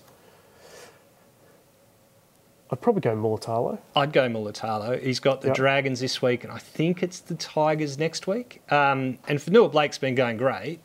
I'd 2.73 2.81
probably 2.81 3.01
go 3.01 3.17
Mulitalo. 3.17 3.79
I'd 3.97 4.13
go 4.13 4.29
Mulitalo. 4.29 5.03
He's 5.03 5.19
got 5.19 5.41
the 5.41 5.49
yep. 5.49 5.57
Dragons 5.57 5.99
this 5.99 6.23
week, 6.23 6.45
and 6.45 6.53
I 6.53 6.59
think 6.59 7.03
it's 7.03 7.19
the 7.19 7.35
Tigers 7.35 7.99
next 7.99 8.27
week. 8.29 8.63
Um, 8.71 9.19
and 9.27 9.39
Fonua 9.41 9.73
Blake's 9.73 9.99
been 9.99 10.15
going 10.15 10.37
great, 10.37 10.79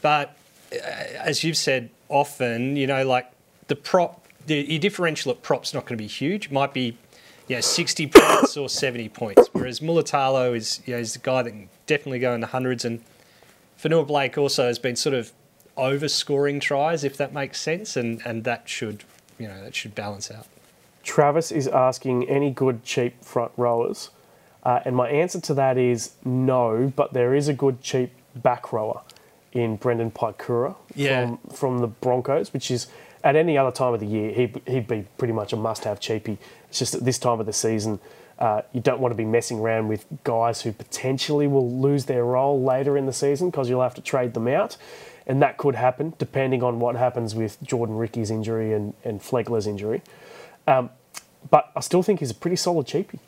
but 0.00 0.36
uh, 0.72 0.76
as 0.76 1.44
you've 1.44 1.58
said 1.58 1.90
often, 2.08 2.76
you 2.76 2.86
know, 2.86 3.04
like 3.04 3.30
the 3.68 3.76
prop, 3.76 4.25
the, 4.46 4.54
your 4.70 4.78
differential 4.78 5.32
at 5.32 5.42
prop's 5.42 5.74
not 5.74 5.84
going 5.84 5.98
to 5.98 6.02
be 6.02 6.08
huge. 6.08 6.46
It 6.46 6.52
might 6.52 6.72
be, 6.72 6.96
you 7.48 7.56
know, 7.56 7.60
60 7.60 8.06
points 8.14 8.56
or 8.56 8.68
70 8.68 9.08
points. 9.10 9.48
Whereas 9.52 9.80
Mulitalo 9.80 10.56
is, 10.56 10.80
you 10.86 10.94
know, 10.94 11.00
is 11.00 11.12
the 11.14 11.18
guy 11.18 11.42
that 11.42 11.50
can 11.50 11.68
definitely 11.86 12.18
go 12.18 12.32
in 12.32 12.40
the 12.40 12.48
hundreds. 12.48 12.84
And 12.84 13.02
Fonua 13.80 14.06
Blake 14.06 14.38
also 14.38 14.66
has 14.66 14.78
been 14.78 14.96
sort 14.96 15.14
of 15.14 15.32
overscoring 15.76 16.60
tries, 16.60 17.04
if 17.04 17.16
that 17.16 17.32
makes 17.32 17.60
sense, 17.60 17.96
and, 17.96 18.22
and 18.24 18.44
that 18.44 18.68
should, 18.68 19.04
you 19.38 19.46
know, 19.46 19.62
that 19.62 19.74
should 19.74 19.94
balance 19.94 20.30
out. 20.30 20.46
Travis 21.02 21.52
is 21.52 21.68
asking 21.68 22.28
any 22.28 22.50
good 22.50 22.82
cheap 22.82 23.22
front 23.22 23.52
rowers, 23.56 24.10
uh, 24.64 24.80
and 24.84 24.96
my 24.96 25.08
answer 25.08 25.40
to 25.40 25.54
that 25.54 25.78
is 25.78 26.12
no. 26.24 26.92
But 26.96 27.12
there 27.12 27.34
is 27.34 27.46
a 27.46 27.52
good 27.52 27.80
cheap 27.80 28.12
back 28.34 28.72
rower 28.72 29.02
in 29.52 29.76
Brendan 29.76 30.10
Piakura 30.10 30.74
yeah. 30.94 31.26
from 31.26 31.38
from 31.52 31.78
the 31.78 31.86
Broncos, 31.86 32.52
which 32.52 32.70
is 32.72 32.88
at 33.26 33.34
any 33.34 33.58
other 33.58 33.72
time 33.72 33.92
of 33.92 33.98
the 33.98 34.06
year 34.06 34.32
he'd, 34.32 34.62
he'd 34.66 34.86
be 34.86 35.04
pretty 35.18 35.32
much 35.32 35.52
a 35.52 35.56
must-have 35.56 35.98
cheapie. 35.98 36.38
It's 36.68 36.78
just 36.78 36.94
at 36.94 37.04
this 37.04 37.18
time 37.18 37.40
of 37.40 37.46
the 37.46 37.52
season. 37.52 37.98
Uh, 38.38 38.62
you 38.72 38.80
don't 38.80 39.00
want 39.00 39.10
to 39.10 39.16
be 39.16 39.24
messing 39.24 39.58
around 39.58 39.88
with 39.88 40.06
guys 40.22 40.62
who 40.62 40.70
potentially 40.70 41.48
will 41.48 41.70
lose 41.70 42.04
their 42.04 42.24
role 42.24 42.62
later 42.62 42.96
in 42.96 43.06
the 43.06 43.12
season 43.12 43.50
because 43.50 43.68
you'll 43.68 43.82
have 43.82 43.94
to 43.94 44.00
trade 44.00 44.34
them 44.34 44.46
out. 44.46 44.76
And 45.26 45.42
that 45.42 45.56
could 45.56 45.74
happen 45.74 46.14
depending 46.18 46.62
on 46.62 46.78
what 46.78 46.94
happens 46.94 47.34
with 47.34 47.60
Jordan 47.62 47.96
Riki's 47.96 48.30
injury 48.30 48.72
and, 48.72 48.94
and 49.02 49.20
Flegler's 49.20 49.66
injury. 49.66 50.02
Um, 50.68 50.90
but 51.50 51.72
I 51.74 51.80
still 51.80 52.04
think 52.04 52.20
he's 52.20 52.30
a 52.30 52.34
pretty 52.34 52.56
solid 52.56 52.86
cheapie. 52.86 53.18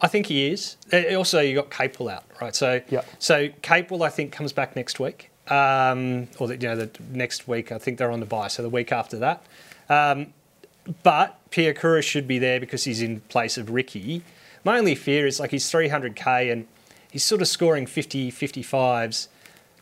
I 0.00 0.08
think 0.08 0.26
he 0.26 0.48
is. 0.48 0.76
Also, 1.14 1.40
you 1.40 1.54
got 1.54 1.70
Capewell 1.70 2.12
out, 2.12 2.24
right? 2.40 2.54
So, 2.56 2.80
yep. 2.88 3.06
so 3.18 3.48
Capewell, 3.62 4.04
I 4.04 4.08
think, 4.08 4.32
comes 4.32 4.52
back 4.52 4.74
next 4.74 4.98
week, 4.98 5.30
um, 5.48 6.28
or 6.38 6.48
the, 6.48 6.54
you 6.56 6.68
know, 6.68 6.76
the 6.76 6.90
next 7.10 7.46
week. 7.48 7.72
I 7.72 7.78
think 7.78 7.98
they're 7.98 8.10
on 8.10 8.20
the 8.20 8.26
buy, 8.26 8.48
so 8.48 8.62
the 8.62 8.68
week 8.68 8.92
after 8.92 9.18
that. 9.18 9.44
Um, 9.88 10.32
but 11.02 11.38
Piakura 11.50 12.02
should 12.02 12.28
be 12.28 12.38
there 12.38 12.60
because 12.60 12.84
he's 12.84 13.02
in 13.02 13.20
place 13.22 13.56
of 13.56 13.70
Riki. 13.70 14.22
My 14.64 14.78
only 14.78 14.94
fear 14.94 15.26
is 15.26 15.40
like 15.40 15.50
he's 15.50 15.64
300k 15.70 16.52
and 16.52 16.66
he's 17.10 17.24
sort 17.24 17.40
of 17.40 17.48
scoring 17.48 17.86
50, 17.86 18.30
55s, 18.30 19.28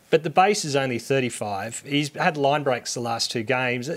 but 0.09 0.23
the 0.23 0.29
base 0.29 0.65
is 0.65 0.75
only 0.75 0.99
35. 0.99 1.83
He's 1.85 2.13
had 2.15 2.37
line 2.37 2.63
breaks 2.63 2.93
the 2.93 2.99
last 2.99 3.31
two 3.31 3.43
games 3.43 3.89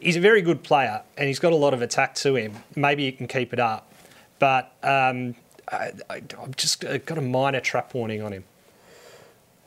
he's 0.00 0.16
a 0.16 0.20
very 0.20 0.42
good 0.42 0.62
player 0.62 1.02
and 1.16 1.28
he's 1.28 1.38
got 1.38 1.52
a 1.52 1.56
lot 1.56 1.74
of 1.74 1.82
attack 1.82 2.14
to 2.16 2.34
him. 2.34 2.54
Maybe 2.74 3.04
he 3.04 3.12
can 3.12 3.28
keep 3.28 3.52
it 3.52 3.60
up, 3.60 3.92
but 4.38 4.72
um, 4.82 5.34
I, 5.70 5.92
have 6.10 6.56
just 6.56 6.80
got 6.80 7.18
a 7.18 7.20
minor 7.22 7.60
trap 7.60 7.94
warning 7.94 8.22
on 8.22 8.32
him. 8.32 8.44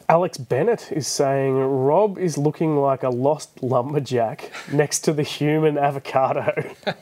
Alex 0.10 0.38
Bennett 0.38 0.92
is 0.92 1.08
saying 1.08 1.56
Rob 1.56 2.18
is 2.18 2.38
looking 2.38 2.78
like 2.78 3.04
a 3.04 3.10
lost 3.10 3.64
lumberjack 3.64 4.52
next 4.72 5.00
to 5.02 5.14
the 5.14 5.24
human 5.24 5.78
avocado. 5.78 6.74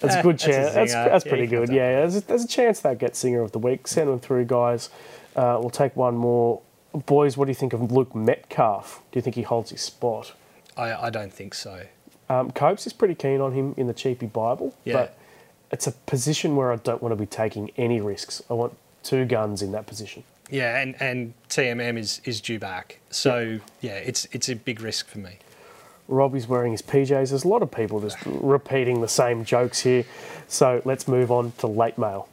That's 0.00 0.16
a 0.16 0.22
good 0.22 0.38
chance. 0.38 0.74
That's, 0.74 0.92
that's 0.92 1.24
yeah, 1.24 1.30
pretty 1.30 1.46
good. 1.46 1.70
Yeah, 1.70 2.00
there's 2.00 2.16
a, 2.16 2.20
there's 2.20 2.44
a, 2.44 2.48
chance 2.48 2.80
that 2.80 2.98
gets 2.98 3.18
singer 3.18 3.40
of 3.40 3.52
the 3.52 3.58
week. 3.58 3.88
Send 3.88 4.08
them 4.08 4.20
through, 4.20 4.44
guys. 4.44 4.90
Uh, 5.34 5.56
we'll 5.58 5.70
take 5.70 5.96
one 5.96 6.14
more. 6.14 6.60
Boys, 7.06 7.36
what 7.36 7.46
do 7.46 7.50
you 7.50 7.54
think 7.54 7.72
of 7.72 7.90
Luke 7.90 8.14
Metcalf? 8.14 9.02
Do 9.10 9.18
you 9.18 9.22
think 9.22 9.36
he 9.36 9.42
holds 9.42 9.70
his 9.70 9.80
spot? 9.80 10.34
I, 10.76 10.92
I 10.92 11.10
don't 11.10 11.32
think 11.32 11.54
so. 11.54 11.86
Um, 12.28 12.50
Copes 12.50 12.86
is 12.86 12.92
pretty 12.92 13.14
keen 13.14 13.40
on 13.40 13.52
him 13.52 13.74
in 13.76 13.86
the 13.86 13.94
cheapy 13.94 14.26
Bible, 14.26 14.74
yeah. 14.84 14.94
but 14.94 15.18
it's 15.70 15.86
a 15.86 15.92
position 15.92 16.56
where 16.56 16.72
I 16.72 16.76
don't 16.76 17.02
want 17.02 17.12
to 17.12 17.16
be 17.16 17.26
taking 17.26 17.70
any 17.76 18.00
risks. 18.00 18.42
I 18.50 18.54
want 18.54 18.76
two 19.02 19.24
guns 19.24 19.62
in 19.62 19.72
that 19.72 19.86
position. 19.86 20.24
Yeah, 20.50 20.80
and, 20.80 20.94
and 21.00 21.34
TMM 21.48 21.98
is, 21.98 22.20
is 22.24 22.40
due 22.40 22.58
back. 22.58 23.00
So, 23.10 23.58
yeah, 23.80 23.94
it's, 23.94 24.26
it's 24.30 24.48
a 24.48 24.54
big 24.54 24.80
risk 24.80 25.08
for 25.08 25.18
me. 25.18 25.38
Robbie's 26.08 26.46
wearing 26.46 26.70
his 26.70 26.82
PJs. 26.82 27.30
There's 27.30 27.44
a 27.44 27.48
lot 27.48 27.62
of 27.62 27.70
people 27.72 28.00
just 28.00 28.18
repeating 28.24 29.00
the 29.00 29.08
same 29.08 29.44
jokes 29.44 29.80
here. 29.80 30.04
So 30.46 30.80
let's 30.84 31.08
move 31.08 31.32
on 31.32 31.52
to 31.58 31.66
late 31.66 31.98
mail. 31.98 32.28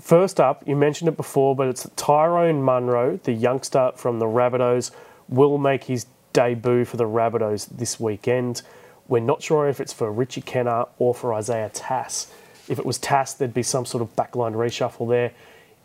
First 0.00 0.38
up, 0.38 0.68
you 0.68 0.76
mentioned 0.76 1.08
it 1.08 1.16
before, 1.16 1.56
but 1.56 1.68
it's 1.68 1.88
Tyrone 1.96 2.62
Munro, 2.62 3.18
the 3.24 3.32
youngster 3.32 3.92
from 3.96 4.18
the 4.18 4.26
Rabbitohs, 4.26 4.90
will 5.28 5.58
make 5.58 5.84
his 5.84 6.06
debut 6.32 6.84
for 6.84 6.96
the 6.96 7.04
Rabbitohs 7.04 7.68
this 7.76 7.98
weekend. 7.98 8.62
We're 9.08 9.20
not 9.20 9.42
sure 9.42 9.68
if 9.68 9.80
it's 9.80 9.92
for 9.92 10.10
Richie 10.10 10.42
Kennar 10.42 10.88
or 10.98 11.14
for 11.14 11.34
Isaiah 11.34 11.70
Tass. 11.72 12.32
If 12.68 12.78
it 12.78 12.86
was 12.86 12.98
Tass, 12.98 13.34
there'd 13.34 13.54
be 13.54 13.62
some 13.62 13.84
sort 13.84 14.02
of 14.02 14.14
backline 14.16 14.54
reshuffle 14.54 15.08
there. 15.08 15.32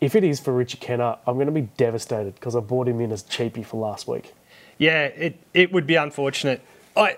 If 0.00 0.14
it 0.14 0.22
is 0.22 0.38
for 0.38 0.52
Richie 0.52 0.78
Kennar, 0.78 1.18
I'm 1.26 1.34
going 1.34 1.46
to 1.46 1.52
be 1.52 1.68
devastated 1.76 2.34
because 2.34 2.54
I 2.54 2.60
bought 2.60 2.86
him 2.86 3.00
in 3.00 3.10
as 3.10 3.24
cheapie 3.24 3.66
for 3.66 3.80
last 3.80 4.06
week. 4.06 4.32
Yeah, 4.78 5.06
it, 5.06 5.38
it 5.52 5.72
would 5.72 5.86
be 5.86 5.96
unfortunate. 5.96 6.62
I 6.96 7.16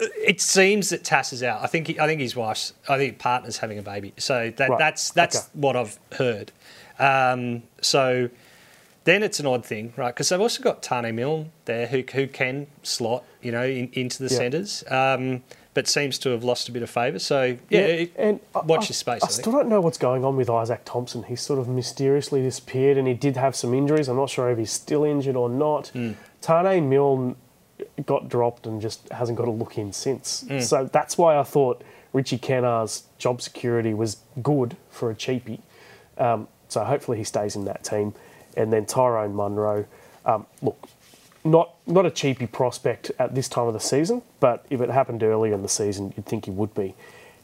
it 0.00 0.40
seems 0.40 0.90
that 0.90 1.04
Tass 1.04 1.32
is 1.32 1.42
out. 1.42 1.62
I 1.62 1.66
think 1.66 1.88
he, 1.88 1.98
I 1.98 2.06
think 2.06 2.20
his 2.20 2.36
wife's 2.36 2.72
I 2.88 2.98
think 2.98 3.18
partner's 3.18 3.58
having 3.58 3.78
a 3.78 3.82
baby. 3.82 4.14
So 4.16 4.52
that, 4.56 4.70
right. 4.70 4.78
that's 4.78 5.10
that's 5.10 5.36
okay. 5.36 5.46
what 5.54 5.76
I've 5.76 5.98
heard. 6.12 6.52
Um, 6.98 7.62
so 7.80 8.28
then 9.08 9.22
it's 9.22 9.40
an 9.40 9.46
odd 9.46 9.64
thing, 9.64 9.92
right? 9.96 10.14
Because 10.14 10.28
they've 10.28 10.40
also 10.40 10.62
got 10.62 10.82
Taane 10.82 11.14
Milne 11.14 11.50
there 11.64 11.86
who 11.86 12.04
who 12.12 12.26
can 12.26 12.66
slot, 12.82 13.24
you 13.42 13.52
know, 13.52 13.64
in, 13.64 13.88
into 13.92 14.22
the 14.22 14.30
yeah. 14.30 14.36
centres. 14.36 14.84
Um, 14.88 15.42
but 15.74 15.86
seems 15.86 16.18
to 16.18 16.30
have 16.30 16.42
lost 16.42 16.68
a 16.68 16.72
bit 16.72 16.82
of 16.82 16.90
favour. 16.90 17.20
So 17.20 17.56
yeah, 17.70 17.86
yeah 17.86 18.06
and 18.16 18.40
watch 18.64 18.80
I, 18.80 18.88
your 18.88 18.94
space. 18.94 19.22
I, 19.22 19.26
I 19.26 19.30
still 19.30 19.52
don't 19.52 19.68
know 19.68 19.80
what's 19.80 19.98
going 19.98 20.24
on 20.24 20.36
with 20.36 20.48
Izaac 20.48 20.80
Thompson. 20.84 21.22
He's 21.22 21.40
sort 21.40 21.60
of 21.60 21.68
mysteriously 21.68 22.42
disappeared, 22.42 22.98
and 22.98 23.06
he 23.06 23.14
did 23.14 23.36
have 23.36 23.54
some 23.54 23.72
injuries. 23.74 24.08
I'm 24.08 24.16
not 24.16 24.28
sure 24.28 24.50
if 24.50 24.58
he's 24.58 24.72
still 24.72 25.04
injured 25.04 25.36
or 25.36 25.48
not. 25.48 25.92
Mm. 25.94 26.16
Taane 26.42 26.88
Milne 26.88 27.36
got 28.04 28.28
dropped 28.28 28.66
and 28.66 28.80
just 28.80 29.08
hasn't 29.10 29.38
got 29.38 29.46
a 29.46 29.52
look 29.52 29.78
in 29.78 29.92
since. 29.92 30.44
Mm. 30.48 30.62
So 30.62 30.84
that's 30.92 31.16
why 31.16 31.38
I 31.38 31.44
thought 31.44 31.82
Richie 32.12 32.38
Kennar's 32.38 33.04
job 33.18 33.40
security 33.40 33.94
was 33.94 34.16
good 34.42 34.76
for 34.90 35.10
a 35.10 35.14
cheapie. 35.14 35.60
Um, 36.16 36.48
so 36.68 36.84
hopefully 36.84 37.18
he 37.18 37.24
stays 37.24 37.54
in 37.56 37.64
that 37.66 37.84
team. 37.84 38.14
And 38.56 38.72
then 38.72 38.86
Tyrone 38.86 39.34
Munro, 39.34 39.86
um, 40.24 40.46
look, 40.62 40.88
not 41.44 41.74
not 41.86 42.04
a 42.06 42.10
cheapy 42.10 42.46
prospect 42.46 43.10
at 43.18 43.34
this 43.34 43.48
time 43.48 43.66
of 43.66 43.72
the 43.72 43.80
season, 43.80 44.22
but 44.40 44.66
if 44.70 44.80
it 44.80 44.90
happened 44.90 45.22
earlier 45.22 45.54
in 45.54 45.62
the 45.62 45.68
season, 45.68 46.12
you'd 46.16 46.26
think 46.26 46.44
he 46.44 46.50
would 46.50 46.74
be. 46.74 46.94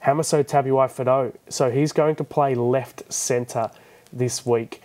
Hamiso 0.05 0.45
Tabuai-Fidow, 0.45 1.35
so 1.49 1.71
he's 1.71 1.93
going 1.93 2.15
to 2.17 2.25
play 2.25 2.55
left 2.55 3.11
centre 3.13 3.71
this 4.13 4.45
week. 4.45 4.83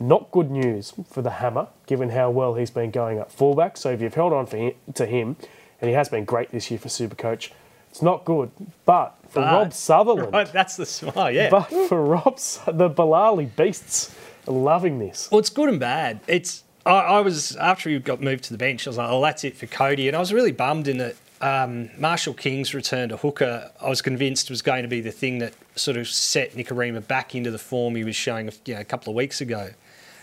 Not 0.00 0.30
good 0.30 0.50
news 0.50 0.94
for 1.08 1.20
the 1.20 1.30
Hammer, 1.30 1.68
given 1.86 2.10
how 2.10 2.30
well 2.30 2.54
he's 2.54 2.70
been 2.70 2.90
going 2.90 3.18
at 3.18 3.30
fullback. 3.30 3.76
So 3.76 3.90
if 3.90 4.00
you've 4.00 4.14
held 4.14 4.32
on 4.32 4.46
him, 4.46 4.72
to 4.94 5.06
him, 5.06 5.36
and 5.80 5.88
he 5.88 5.94
has 5.94 6.08
been 6.08 6.24
great 6.24 6.50
this 6.50 6.70
year 6.70 6.78
for 6.78 6.88
Supercoach, 6.88 7.50
it's 7.90 8.02
not 8.02 8.24
good. 8.24 8.50
But 8.86 9.14
for 9.28 9.40
but, 9.40 9.52
Rob 9.52 9.72
Sutherland, 9.72 10.32
right, 10.32 10.52
that's 10.52 10.76
the 10.76 10.86
smile, 10.86 11.30
yeah. 11.30 11.50
But 11.50 11.64
for 11.88 12.02
Rob, 12.02 12.38
the 12.66 12.88
Ballali 12.88 13.54
beasts 13.54 14.16
loving 14.46 14.98
this. 14.98 15.28
Well, 15.30 15.38
it's 15.38 15.50
good 15.50 15.68
and 15.68 15.80
bad. 15.80 16.20
It's 16.26 16.64
I, 16.86 16.90
I, 16.90 17.20
was 17.20 17.56
after 17.56 17.88
he 17.88 17.98
got 17.98 18.20
moved 18.20 18.44
to 18.44 18.52
the 18.52 18.58
bench. 18.58 18.86
I 18.86 18.90
was 18.90 18.98
like, 18.98 19.10
oh, 19.10 19.22
that's 19.22 19.44
it 19.44 19.56
for 19.56 19.66
Cody, 19.66 20.08
and 20.08 20.16
I 20.16 20.20
was 20.20 20.32
really 20.32 20.52
bummed 20.52 20.88
in 20.88 20.98
that 20.98 21.16
um, 21.40 21.90
Marshall 21.98 22.34
King's 22.34 22.74
return 22.74 23.08
to 23.10 23.16
hooker. 23.16 23.70
I 23.80 23.88
was 23.88 24.02
convinced 24.02 24.50
was 24.50 24.62
going 24.62 24.82
to 24.82 24.88
be 24.88 25.00
the 25.00 25.10
thing 25.10 25.38
that 25.38 25.54
sort 25.76 25.96
of 25.96 26.08
set 26.08 26.52
Nikorima 26.52 27.06
back 27.06 27.34
into 27.34 27.50
the 27.50 27.58
form 27.58 27.96
he 27.96 28.04
was 28.04 28.16
showing 28.16 28.50
you 28.66 28.74
know, 28.74 28.80
a 28.80 28.84
couple 28.84 29.10
of 29.10 29.16
weeks 29.16 29.40
ago. 29.40 29.70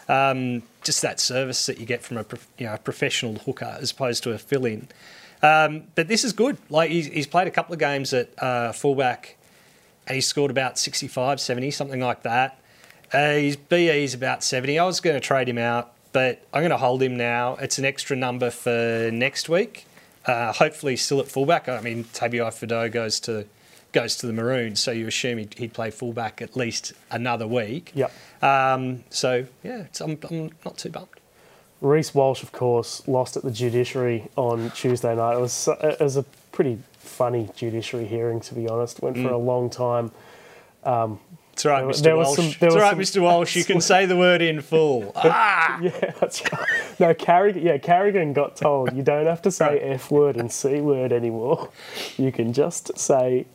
Um, 0.07 0.63
just 0.83 1.01
that 1.03 1.19
service 1.19 1.65
that 1.67 1.79
you 1.79 1.85
get 1.85 2.03
from 2.03 2.17
a 2.17 2.25
you 2.57 2.65
know 2.65 2.73
a 2.73 2.77
professional 2.77 3.35
hooker 3.35 3.77
as 3.79 3.91
opposed 3.91 4.23
to 4.23 4.31
a 4.31 4.37
fill-in. 4.37 4.87
Um, 5.43 5.83
but 5.95 6.07
this 6.07 6.23
is 6.23 6.33
good. 6.33 6.57
Like 6.69 6.91
he's, 6.91 7.07
he's, 7.07 7.27
played 7.27 7.47
a 7.47 7.51
couple 7.51 7.73
of 7.73 7.79
games 7.79 8.13
at 8.13 8.29
uh, 8.41 8.71
fullback 8.73 9.37
and 10.05 10.15
he 10.15 10.21
scored 10.21 10.51
about 10.51 10.77
65, 10.77 11.39
70, 11.39 11.71
something 11.71 11.99
like 11.99 12.23
that. 12.23 12.59
Uh, 13.13 13.33
his 13.33 13.55
BE 13.57 14.03
is 14.03 14.13
about 14.13 14.43
70. 14.43 14.79
I 14.79 14.85
was 14.85 14.99
going 15.01 15.15
to 15.15 15.19
trade 15.19 15.49
him 15.49 15.57
out, 15.57 15.93
but 16.13 16.43
I'm 16.53 16.61
going 16.61 16.71
to 16.71 16.77
hold 16.77 17.01
him 17.03 17.17
now. 17.17 17.55
It's 17.55 17.77
an 17.77 17.85
extra 17.85 18.15
number 18.15 18.49
for 18.49 19.09
next 19.11 19.49
week. 19.49 19.85
Uh, 20.25 20.53
hopefully, 20.53 20.95
still 20.95 21.19
at 21.19 21.27
fullback. 21.27 21.67
I 21.67 21.81
mean, 21.81 22.03
Tabuai-Fidow 22.05 22.91
goes 22.91 23.19
to 23.21 23.45
goes 23.91 24.15
to 24.15 24.25
the 24.27 24.31
Maroons, 24.31 24.79
so 24.79 24.91
you 24.91 25.05
assume 25.07 25.37
he'd, 25.39 25.53
he'd 25.55 25.73
play 25.73 25.91
fullback 25.91 26.41
at 26.41 26.55
least 26.55 26.93
another 27.09 27.45
week. 27.45 27.91
Yep. 27.93 28.13
Um, 28.41 29.03
so 29.09 29.45
yeah, 29.63 29.87
I'm, 29.99 30.17
I'm 30.29 30.51
not 30.63 30.77
too 30.77 30.89
bummed. 30.89 31.07
Reece 31.81 32.13
Walsh, 32.15 32.41
of 32.43 32.51
course, 32.53 33.05
lost 33.07 33.35
at 33.35 33.43
the 33.43 33.51
judiciary 33.51 34.29
on 34.37 34.69
Tuesday 34.71 35.13
night. 35.15 35.33
It 35.35 35.41
was 35.41 35.67
it 35.81 35.99
was 35.99 36.15
a 36.15 36.23
pretty 36.53 36.77
funny 36.99 37.49
judiciary 37.55 38.05
hearing, 38.05 38.39
to 38.41 38.53
be 38.55 38.69
honest. 38.69 39.01
Went 39.01 39.17
for 39.17 39.23
Mm. 39.23 39.33
a 39.33 39.37
long 39.37 39.69
time. 39.69 40.11
It's 40.85 41.40
all 41.65 41.71
right, 41.71 41.83
Mr. 41.85 42.03
there 42.03 42.15
Walsh. 42.17 42.35
some- 42.35 42.45
it's 42.45 42.57
there 42.57 42.69
all 42.69 42.75
was 42.75 42.81
right, 42.83 43.05
some- 43.07 43.21
Mr. 43.21 43.23
Walsh. 43.23 43.55
You 43.55 43.63
can 43.63 43.81
say 43.91 44.05
the 44.05 44.17
word 44.17 44.41
in 44.41 44.61
full. 44.61 45.11
Ah! 45.23 45.79
Yeah, 45.81 45.91
that's 46.19 46.41
right. 46.51 46.67
No, 46.99 47.13
Carrigan, 47.13 47.63
yeah, 47.63 47.77
Carrigan 47.77 48.33
got 48.33 48.55
told 48.55 48.93
you 48.95 49.03
don't 49.03 49.25
have 49.25 49.41
to 49.43 49.51
say 49.51 49.79
F 49.79 50.11
word 50.11 50.37
and 50.37 50.51
C 50.51 50.81
word 50.81 51.11
anymore. 51.11 51.69
You 52.17 52.31
can 52.31 52.53
just 52.53 52.97
say, 52.97 53.45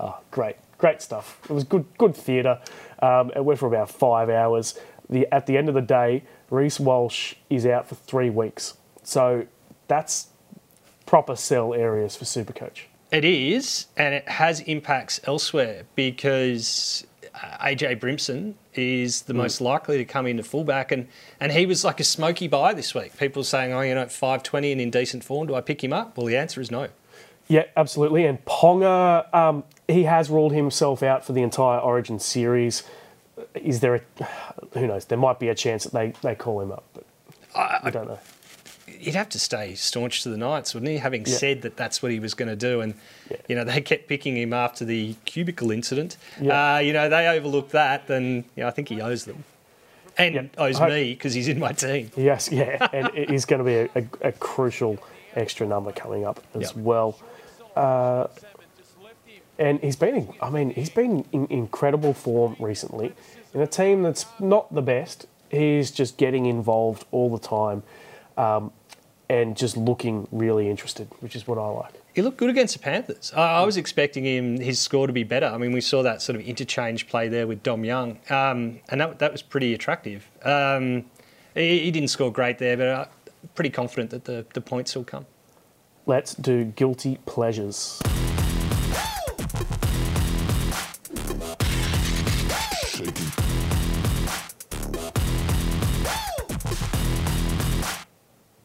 oh, 0.00 0.18
great, 0.30 0.56
great 0.78 1.00
stuff. 1.02 1.38
It 1.48 1.52
was 1.52 1.64
good, 1.64 1.84
good 1.98 2.14
theatre. 2.16 2.60
Um, 3.00 3.30
it 3.34 3.44
went 3.44 3.58
for 3.60 3.66
about 3.66 3.90
five 3.90 4.28
hours. 4.30 4.78
The 5.10 5.26
at 5.32 5.46
the 5.46 5.56
end 5.58 5.68
of 5.68 5.74
the 5.74 5.82
day, 5.82 6.22
Reece 6.50 6.80
Walsh 6.80 7.34
is 7.50 7.66
out 7.66 7.88
for 7.88 7.94
three 7.94 8.30
weeks. 8.30 8.74
So 9.02 9.46
that's 9.88 10.28
proper 11.06 11.36
sell 11.36 11.74
areas 11.74 12.16
for 12.16 12.24
Supercoach. 12.24 12.82
It 13.12 13.24
is, 13.24 13.86
and 13.96 14.14
it 14.14 14.26
has 14.28 14.60
impacts 14.60 15.20
elsewhere 15.24 15.84
because 15.94 17.06
AJ 17.34 18.00
Brimson 18.00 18.54
is 18.74 19.22
the 19.22 19.34
most 19.34 19.60
likely 19.60 19.96
to 19.98 20.04
come 20.04 20.26
into 20.26 20.42
fullback, 20.42 20.92
and, 20.92 21.08
and 21.40 21.52
he 21.52 21.66
was 21.66 21.84
like 21.84 21.98
a 22.00 22.04
smoky 22.04 22.46
buy 22.46 22.74
this 22.74 22.94
week. 22.94 23.16
People 23.18 23.42
saying, 23.42 23.72
oh, 23.72 23.80
you 23.80 23.94
know, 23.94 24.06
520 24.06 24.72
and 24.72 24.80
in 24.80 24.90
decent 24.90 25.24
form, 25.24 25.48
do 25.48 25.54
I 25.54 25.60
pick 25.60 25.82
him 25.82 25.92
up? 25.92 26.16
Well, 26.16 26.26
the 26.26 26.36
answer 26.36 26.60
is 26.60 26.70
no. 26.70 26.88
Yeah, 27.48 27.64
absolutely. 27.76 28.24
And 28.24 28.42
Ponga, 28.44 29.32
um, 29.34 29.64
he 29.88 30.04
has 30.04 30.30
ruled 30.30 30.52
himself 30.52 31.02
out 31.02 31.24
for 31.24 31.32
the 31.32 31.42
entire 31.42 31.78
Origin 31.78 32.18
series. 32.18 32.84
Is 33.54 33.80
there 33.80 33.96
a, 33.96 34.24
who 34.72 34.86
knows? 34.86 35.06
There 35.06 35.18
might 35.18 35.40
be 35.40 35.48
a 35.48 35.54
chance 35.54 35.84
that 35.84 35.92
they, 35.92 36.12
they 36.22 36.34
call 36.34 36.60
him 36.60 36.72
up, 36.72 36.84
but 36.94 37.04
I 37.54 37.90
don't 37.90 38.08
know. 38.08 38.18
He'd 38.98 39.14
have 39.14 39.28
to 39.30 39.38
stay 39.38 39.74
staunch 39.74 40.22
to 40.22 40.28
the 40.28 40.36
Knights, 40.36 40.74
wouldn't 40.74 40.90
he? 40.90 40.98
Having 40.98 41.26
Yeah. 41.26 41.34
said 41.36 41.62
that 41.62 41.76
that's 41.76 42.02
what 42.02 42.12
he 42.12 42.18
was 42.20 42.34
going 42.34 42.48
to 42.48 42.56
do. 42.56 42.80
And, 42.80 42.94
Yeah. 43.30 43.36
you 43.48 43.54
know, 43.56 43.64
they 43.64 43.80
kept 43.80 44.08
picking 44.08 44.36
him 44.36 44.52
after 44.52 44.84
the 44.84 45.14
cubicle 45.24 45.70
incident. 45.70 46.16
Yeah. 46.40 46.76
Uh, 46.76 46.78
you 46.78 46.92
know, 46.92 47.08
they 47.08 47.26
overlooked 47.28 47.72
that, 47.72 48.06
then, 48.06 48.44
you 48.56 48.62
know, 48.62 48.68
I 48.68 48.70
think 48.70 48.88
he 48.88 49.00
owes 49.00 49.24
them. 49.24 49.44
And 50.16 50.48
owes 50.58 50.80
I- 50.80 50.88
me 50.88 51.12
because 51.14 51.34
he's 51.34 51.48
in 51.48 51.58
my 51.58 51.72
team. 51.72 52.10
Yes, 52.16 52.50
yeah, 52.52 52.88
and 52.92 53.10
it 53.14 53.30
is 53.30 53.44
going 53.44 53.58
to 53.58 53.64
be 53.64 53.74
a, 53.74 53.88
a, 54.22 54.28
a 54.28 54.32
crucial 54.32 54.98
extra 55.34 55.66
number 55.66 55.90
coming 55.92 56.24
up 56.24 56.40
as 56.54 56.72
Yep. 56.74 56.76
well. 56.76 57.18
Uh, 57.74 58.28
and 59.58 59.80
he's 59.80 59.96
been, 59.96 60.14
in, 60.16 60.34
I 60.40 60.50
mean, 60.50 60.70
he's 60.70 60.90
been 60.90 61.24
in 61.32 61.46
incredible 61.50 62.12
form 62.14 62.56
recently 62.58 63.12
in 63.52 63.60
a 63.60 63.66
team 63.66 64.02
that's 64.02 64.26
not 64.40 64.72
the 64.74 64.82
best. 64.82 65.26
He's 65.50 65.90
just 65.90 66.16
getting 66.16 66.46
involved 66.46 67.04
all 67.12 67.30
the 67.30 67.38
time, 67.44 67.82
um, 68.36 68.72
and 69.28 69.56
just 69.56 69.76
looking 69.76 70.28
really 70.30 70.68
interested, 70.68 71.08
which 71.20 71.34
is 71.34 71.46
what 71.46 71.58
I 71.58 71.66
like. 71.68 71.94
He 72.14 72.22
looked 72.22 72.36
good 72.36 72.50
against 72.50 72.74
the 72.74 72.80
Panthers. 72.80 73.32
I, 73.34 73.60
I 73.60 73.62
was 73.64 73.76
expecting 73.76 74.24
him 74.24 74.58
his 74.60 74.80
score 74.80 75.06
to 75.06 75.12
be 75.12 75.24
better. 75.24 75.46
I 75.46 75.58
mean, 75.58 75.72
we 75.72 75.80
saw 75.80 76.02
that 76.02 76.22
sort 76.22 76.36
of 76.36 76.42
interchange 76.42 77.08
play 77.08 77.28
there 77.28 77.46
with 77.46 77.62
Dom 77.62 77.84
Young, 77.84 78.18
um, 78.30 78.80
and 78.88 79.00
that 79.00 79.18
that 79.18 79.32
was 79.32 79.42
pretty 79.42 79.74
attractive. 79.74 80.28
Um, 80.42 81.06
he, 81.54 81.80
he 81.80 81.90
didn't 81.90 82.08
score 82.08 82.32
great 82.32 82.58
there, 82.58 82.76
but 82.76 82.86
uh, 82.88 83.06
pretty 83.54 83.70
confident 83.70 84.10
that 84.10 84.24
the, 84.24 84.46
the 84.54 84.60
points 84.60 84.94
will 84.94 85.04
come. 85.04 85.26
Let's 86.06 86.34
do 86.34 86.64
guilty 86.64 87.18
pleasures. 87.26 88.00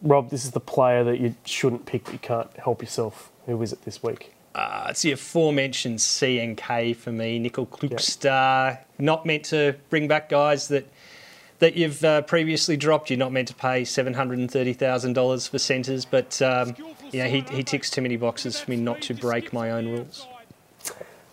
Rob, 0.10 0.32
this 0.32 0.44
is 0.44 0.52
the 0.52 0.60
player 0.60 1.04
that 1.04 1.20
you 1.20 1.36
shouldn't 1.46 1.86
pick, 1.86 2.06
but 2.06 2.14
you 2.14 2.20
can't 2.20 2.50
help 2.58 2.82
yourself. 2.82 3.32
Who 3.46 3.62
is 3.62 3.72
it 3.72 3.84
this 3.84 4.02
week? 4.02 4.34
Uh, 4.56 4.88
it's 4.90 5.04
the 5.04 5.12
aforementioned 5.12 6.00
CNK 6.00 6.96
for 6.96 7.12
me, 7.12 7.40
Nicoll-Klokstad. 7.40 8.80
Not 8.98 9.28
meant 9.28 9.46
to 9.46 9.76
bring 9.92 10.08
back 10.08 10.28
guys 10.28 10.68
that 10.70 10.92
that 11.60 11.76
you've 11.76 12.04
uh, 12.04 12.24
previously 12.24 12.76
dropped. 12.76 13.12
You're 13.12 13.20
not 13.20 13.32
meant 13.32 13.50
to 13.50 13.54
pay 13.54 13.86
seven 13.86 14.16
hundred 14.16 14.40
and 14.40 14.50
thirty 14.50 14.74
thousand 14.74 15.14
dollars 15.14 15.48
for 15.48 15.60
centres, 15.60 16.06
but 16.06 16.42
um, 16.42 16.76
yeah, 17.12 17.28
he, 17.28 17.42
he 17.52 17.62
ticks 17.62 17.92
too 17.92 18.02
many 18.02 18.16
boxes 18.18 18.60
for 18.60 18.72
me 18.72 18.78
not 18.78 19.04
to 19.04 19.14
break 19.14 19.54
my 19.54 19.70
own 19.70 19.90
rules. 19.90 20.26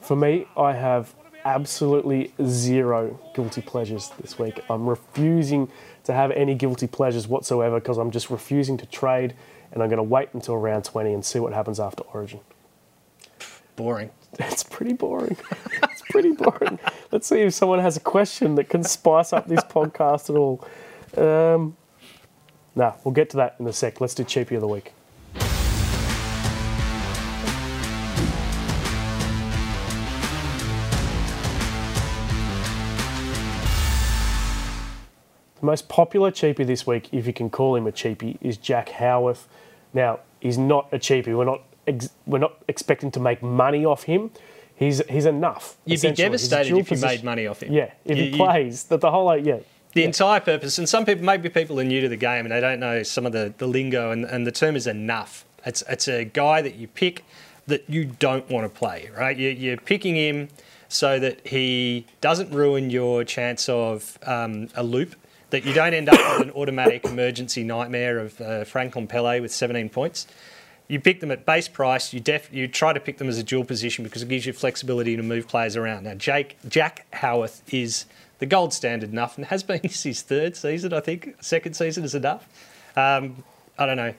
For 0.03 0.17
me, 0.17 0.47
I 0.55 0.75
have 0.75 1.15
absolutely 1.47 2.35
zero 2.45 3.19
guilty 3.35 3.63
pleasures 3.63 4.11
this 4.21 4.39
week. 4.39 4.61
I'm 4.69 4.87
refusing 4.87 5.71
to 6.07 6.13
have 6.13 6.31
any 6.33 6.55
guilty 6.55 6.87
pleasures 6.87 7.29
whatsoever 7.29 7.79
because 7.81 7.99
I'm 7.99 8.11
just 8.11 8.31
refusing 8.31 8.77
to 8.79 8.87
trade 8.87 9.35
and 9.73 9.83
I'm 9.83 9.89
going 9.89 9.99
to 9.99 10.03
wait 10.03 10.31
until 10.33 10.57
round 10.57 10.85
20 10.85 11.13
and 11.13 11.25
see 11.25 11.39
what 11.39 11.53
happens 11.53 11.79
after 11.79 12.03
Origin. 12.05 12.41
Boring. 13.77 14.11
It's 14.39 14.63
pretty 14.63 14.93
boring. 14.93 15.39
it's 15.83 16.03
pretty 16.11 16.33
boring. 16.33 16.79
Let's 17.11 17.27
see 17.27 17.41
if 17.41 17.55
someone 17.55 17.79
has 17.79 17.97
a 17.97 18.01
question 18.01 18.55
that 18.57 18.69
can 18.69 18.83
spice 18.85 19.33
up 19.33 19.49
this 19.49 19.65
podcast 19.65 20.29
at 20.29 20.37
all. 20.37 20.63
Um, 21.17 21.75
nah, 22.75 22.93
we'll 23.03 23.15
get 23.15 23.31
to 23.31 23.39
that 23.39 23.57
in 23.59 23.67
a 23.67 23.73
sec. 23.73 23.99
Let's 23.99 24.15
do 24.15 24.25
cheapie 24.25 24.57
of 24.57 24.61
the 24.61 24.69
week. 24.69 24.93
The 35.67 35.73
most 35.73 35.89
popular 35.89 36.31
cheapie 36.31 36.65
this 36.65 36.87
week, 36.87 37.13
if 37.13 37.27
you 37.27 37.33
can 37.33 37.51
call 37.51 37.75
him 37.75 37.89
a 37.89 37.91
cheapie, 37.91 38.39
is 38.41 38.57
Jack 38.57 38.89
Howarth. 38.89 39.49
Now, 39.93 40.21
he's 40.39 40.57
not 40.57 40.87
a 40.93 40.97
cheapie. 40.97 41.37
We're 41.37 41.45
not 41.45 41.63
ex- 41.89 42.11
we're 42.25 42.39
not 42.39 42.55
expecting 42.69 43.11
to 43.11 43.19
make 43.19 43.43
money 43.43 43.85
off 43.85 44.05
him. 44.05 44.31
He's 44.77 45.05
he's 45.09 45.27
enough. 45.27 45.77
You'd 45.85 46.01
be. 46.01 46.13
Devastated 46.13 46.77
if 46.77 46.93
you 46.93 46.99
made 46.99 47.25
money 47.25 47.49
off 47.49 47.65
him. 47.65 47.73
Yeah, 47.73 47.91
if 48.05 48.17
You- 48.17 48.25
he 48.27 48.37
plays, 48.37 48.85
that 48.85 49.01
the 49.01 49.11
whole 49.11 49.37
yeah, 49.37 49.59
The 49.93 50.05
entire 50.05 50.39
purpose, 50.39 50.79
and 50.79 50.89
some 50.89 51.05
people, 51.05 51.25
maybe 51.25 51.49
people 51.49 51.81
are 51.81 51.85
new 51.85 52.01
to 52.01 52.09
the 52.09 52.17
game 52.17 52.47
and 52.47 52.53
they 52.53 52.61
don't 52.61 52.79
know 52.79 53.03
some 53.03 53.27
of 53.27 53.33
the, 53.33 53.53
the 53.59 53.67
lingo, 53.67 54.13
and, 54.13 54.25
and 54.25 54.47
the 54.47 54.53
term 54.53 54.77
is 54.77 54.87
enough. 54.87 55.45
It's, 55.65 55.83
it's 55.89 56.07
a 56.07 56.25
guy 56.25 56.63
that 56.63 56.77
you 56.77 56.87
pick 56.87 57.25
that 57.67 57.91
you 57.91 58.05
don't 58.05 58.49
want 58.49 58.73
to 58.73 58.79
play, 58.79 59.11
right? 59.19 59.37
You, 59.37 59.49
you're 59.49 59.79
picking 59.79 60.15
him 60.15 60.49
so 60.89 61.19
that 61.19 61.45
he 61.45 62.07
doesn't 62.21 62.53
ruin 62.53 62.89
your 62.89 63.25
chance 63.25 63.69
of 63.69 64.17
um, 64.23 64.69
a 64.77 64.85
loop, 64.85 65.17
that 65.51 65.65
you 65.65 65.73
don't 65.73 65.95
end 65.95 66.09
up 66.09 66.19
with 66.39 66.49
an 66.49 66.55
automatic 66.55 67.05
emergency 67.05 67.63
nightmare 67.63 68.19
of 68.19 68.41
uh, 68.41 68.65
Franklin 68.65 69.07
Pele 69.07 69.41
with 69.41 69.53
17 69.53 69.89
points. 69.89 70.27
You 70.89 71.01
pick 71.01 71.21
them 71.21 71.31
at 71.31 71.45
base 71.45 71.69
price. 71.69 72.13
You 72.13 72.21
def 72.21 72.53
you 72.53 72.69
try 72.69 72.93
to 72.93 73.01
pick 73.01 73.19
them 73.19 73.29
as 73.29 73.39
a 73.39 73.43
dual 73.43 73.65
position 73.65 74.05
because 74.05 74.23
it 74.23 74.29
gives 74.29 74.47
you 74.47 74.53
flexibility 74.53 75.17
to 75.17 75.23
move 75.23 75.49
players 75.49 75.77
around. 75.77 76.05
Now, 76.05 76.15
Jake 76.15 76.57
Jack 76.69 77.07
Howarth 77.13 77.63
is 77.73 78.07
the 78.39 78.47
gold 78.47 78.73
standard 78.73 79.11
enough 79.11 79.37
and 79.37 79.47
has 79.47 79.63
been 79.63 79.81
his 79.83 80.23
third 80.23 80.57
season, 80.57 80.93
I 80.93 81.01
think. 81.01 81.35
Second 81.41 81.75
season 81.75 82.05
is 82.05 82.15
enough. 82.15 82.47
Um, 82.97 83.43
I 83.79 83.87
don't 83.87 83.97
know. 83.97 84.15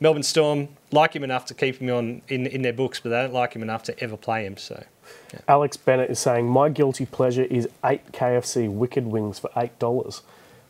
Melbourne 0.00 0.22
Storm 0.22 0.68
like 0.92 1.14
him 1.14 1.24
enough 1.24 1.46
to 1.46 1.54
keep 1.54 1.76
him 1.76 1.90
on 1.90 2.22
in, 2.28 2.46
in 2.46 2.62
their 2.62 2.72
books, 2.72 3.00
but 3.00 3.10
they 3.10 3.20
don't 3.22 3.34
like 3.34 3.54
him 3.54 3.62
enough 3.62 3.82
to 3.84 4.00
ever 4.00 4.16
play 4.16 4.44
him. 4.44 4.56
So 4.56 4.84
Alex 5.48 5.76
Bennett 5.76 6.10
is 6.10 6.18
saying 6.18 6.48
my 6.48 6.68
guilty 6.68 7.06
pleasure 7.06 7.44
is 7.44 7.68
eight 7.84 8.12
KFC 8.12 8.70
Wicked 8.70 9.06
Wings 9.06 9.38
for 9.38 9.50
eight 9.56 9.76
dollars. 9.78 10.22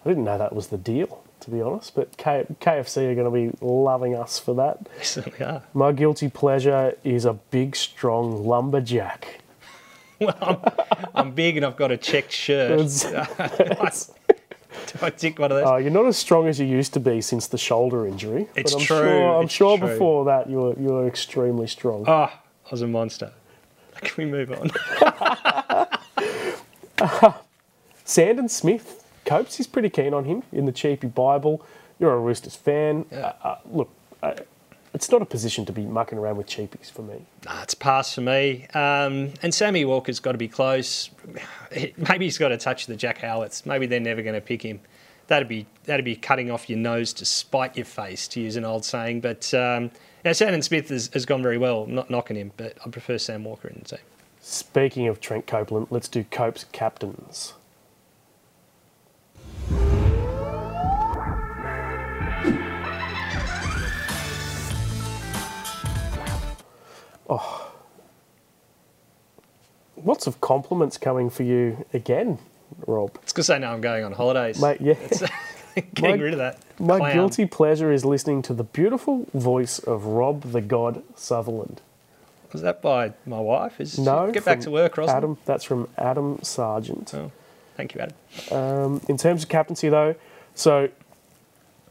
I 0.08 0.12
didn't 0.12 0.24
know 0.24 0.38
that 0.38 0.54
was 0.54 0.68
the 0.68 0.78
deal, 0.78 1.22
to 1.40 1.50
be 1.50 1.60
honest. 1.60 1.94
But 1.94 2.16
K- 2.16 2.46
KFC 2.62 3.10
are 3.10 3.14
going 3.14 3.30
to 3.30 3.50
be 3.52 3.54
loving 3.60 4.14
us 4.14 4.38
for 4.38 4.54
that. 4.54 4.82
they 4.96 5.04
certainly 5.04 5.42
are. 5.44 5.62
My 5.74 5.92
guilty 5.92 6.30
pleasure 6.30 6.96
is 7.04 7.26
a 7.26 7.34
big, 7.34 7.76
strong 7.76 8.46
lumberjack. 8.46 9.40
I'm 11.14 11.32
big 11.32 11.58
and 11.58 11.66
I've 11.66 11.76
got 11.76 11.92
a 11.92 11.98
checked 11.98 12.32
shirt. 12.32 12.80
It's- 12.80 13.04
Do 14.86 14.98
I 15.02 15.10
tick 15.10 15.38
one 15.38 15.52
of 15.52 15.58
those? 15.58 15.66
uh, 15.66 15.76
you're 15.76 15.90
not 15.90 16.06
as 16.06 16.16
strong 16.16 16.48
as 16.48 16.58
you 16.58 16.64
used 16.66 16.94
to 16.94 17.00
be 17.00 17.20
since 17.20 17.46
the 17.48 17.58
shoulder 17.58 18.06
injury. 18.06 18.48
It's 18.56 18.72
but 18.72 18.80
I'm 18.80 18.86
true, 18.86 18.96
Sure, 18.96 19.36
I'm 19.38 19.44
it's 19.44 19.52
sure 19.52 19.76
true. 19.76 19.88
before 19.88 20.24
that 20.24 20.48
you 20.48 20.56
were 20.60 20.72
you 20.80 20.88
were 20.88 21.06
extremely 21.06 21.66
strong. 21.66 22.04
Oh, 22.08 22.12
I 22.12 22.30
was 22.70 22.80
a 22.80 22.86
monster. 22.86 23.32
Can 24.00 24.24
we 24.24 24.30
move 24.30 24.50
on? 24.52 24.70
Sandon 28.04 28.48
Smith, 28.48 29.04
Copes 29.28 29.60
is 29.60 29.66
pretty 29.66 29.90
keen 29.90 30.14
on 30.14 30.24
him 30.24 30.42
in 30.52 30.64
the 30.64 30.72
cheapy 30.72 31.06
Bible. 31.06 31.62
You're 31.98 32.14
a 32.14 32.18
Roosters 32.18 32.56
fan. 32.56 33.04
Uh, 33.12 33.32
uh, 33.42 33.58
look, 33.70 33.90
uh, 34.22 34.32
it's 34.94 35.10
not 35.10 35.20
a 35.20 35.26
position 35.26 35.66
to 35.66 35.72
be 35.72 35.84
mucking 35.84 36.16
around 36.16 36.38
with 36.38 36.46
cheapies 36.46 36.90
for 36.90 37.02
me. 37.02 37.26
Nah, 37.44 37.60
it's 37.60 37.74
pass 37.74 38.14
for 38.14 38.22
me. 38.22 38.66
Um, 38.72 39.34
and 39.42 39.52
Sammy 39.52 39.84
Walker's 39.84 40.18
got 40.18 40.32
to 40.32 40.38
be 40.38 40.48
close. 40.48 41.10
Maybe 41.98 42.24
he's 42.24 42.38
got 42.38 42.48
to 42.48 42.56
touch 42.56 42.86
the 42.86 42.96
Jack 42.96 43.18
Howarths. 43.18 43.66
Maybe 43.66 43.84
they're 43.84 44.00
never 44.00 44.22
going 44.22 44.34
to 44.34 44.40
pick 44.40 44.62
him. 44.62 44.80
That'd 45.26 45.46
be 45.46 45.66
that'd 45.84 46.06
be 46.06 46.16
cutting 46.16 46.50
off 46.50 46.70
your 46.70 46.78
nose 46.78 47.12
to 47.12 47.26
spite 47.26 47.76
your 47.76 47.84
face, 47.84 48.28
to 48.28 48.40
use 48.40 48.56
an 48.56 48.64
old 48.64 48.82
saying. 48.86 49.20
But 49.20 49.52
um, 49.52 49.90
yeah, 50.24 50.32
Sandon 50.32 50.62
Smith 50.62 50.88
has, 50.88 51.10
has 51.12 51.26
gone 51.26 51.42
very 51.42 51.58
well. 51.58 51.82
I'm 51.82 51.94
not 51.94 52.08
knocking 52.08 52.36
him, 52.38 52.52
but 52.56 52.78
I 52.82 52.88
prefer 52.88 53.18
Sam 53.18 53.44
Walker 53.44 53.68
in 53.68 53.80
the 53.82 53.96
team. 53.96 54.06
Speaking 54.40 55.06
of 55.06 55.20
Trent 55.20 55.46
Copeland, 55.46 55.88
let's 55.90 56.08
do 56.08 56.24
Cope's 56.24 56.64
captains. 56.72 57.52
Oh. 67.28 67.72
Lots 70.04 70.26
of 70.26 70.40
compliments 70.40 70.96
coming 70.96 71.28
for 71.28 71.42
you 71.42 71.84
again, 71.92 72.38
Rob. 72.86 73.18
It's 73.22 73.32
because 73.32 73.50
I 73.50 73.58
know 73.58 73.72
I'm 73.72 73.80
going 73.80 74.04
on 74.04 74.12
holidays. 74.12 74.60
Mate, 74.60 74.80
yeah. 74.80 74.94
Getting 75.94 76.16
My- 76.18 76.24
rid 76.24 76.32
of 76.34 76.38
that. 76.38 76.58
My 76.80 76.98
clown. 76.98 77.12
guilty 77.14 77.46
pleasure 77.46 77.90
is 77.92 78.04
listening 78.04 78.40
to 78.42 78.54
the 78.54 78.62
beautiful 78.64 79.26
voice 79.34 79.78
of 79.80 80.06
Rob 80.06 80.42
the 80.52 80.60
God 80.60 81.02
Sutherland. 81.16 81.80
Was 82.52 82.62
that 82.62 82.80
by 82.80 83.12
my 83.26 83.40
wife? 83.40 83.80
Is 83.80 83.98
No, 83.98 84.30
Get 84.30 84.44
back 84.44 84.60
to 84.60 84.70
work, 84.70 84.96
Ross. 84.96 85.10
Adam, 85.10 85.36
that's 85.44 85.64
from 85.64 85.88
Adam 85.98 86.38
Sargent. 86.42 87.12
Oh, 87.14 87.30
thank 87.78 87.94
you, 87.94 88.02
Adam. 88.02 88.16
Um, 88.52 89.00
in 89.08 89.16
terms 89.16 89.42
of 89.42 89.48
captaincy, 89.48 89.88
though, 89.88 90.14
so 90.54 90.90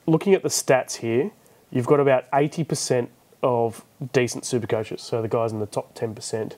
looking 0.06 0.36
at 0.36 0.44
the 0.44 0.50
stats 0.50 0.98
here, 0.98 1.32
you've 1.72 1.88
got 1.88 2.00
about 2.00 2.30
80% 2.32 3.08
of 3.42 3.84
decent 4.14 4.46
super 4.46 4.68
coaches. 4.68 5.02
So 5.02 5.22
the 5.24 5.28
guys 5.28 5.52
in 5.52 5.60
the 5.60 5.66
top 5.66 5.96
10% 5.96 6.54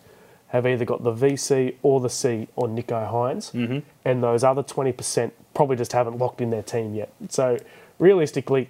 have 0.49 0.65
either 0.67 0.83
got 0.83 1.03
the 1.03 1.13
VC 1.13 1.75
or 1.83 1.99
the 2.01 2.09
C 2.09 2.47
on 2.57 2.75
Nicho 2.75 3.09
Hynes, 3.09 3.51
Mm-hmm. 3.53 3.79
and 4.03 4.23
those 4.23 4.43
other 4.43 4.63
20% 4.63 5.31
probably 5.53 5.75
just 5.77 5.93
haven't 5.93 6.17
locked 6.17 6.41
in 6.41 6.49
their 6.49 6.63
team 6.63 6.95
yet. 6.95 7.09
So 7.29 7.57
realistically, 7.99 8.69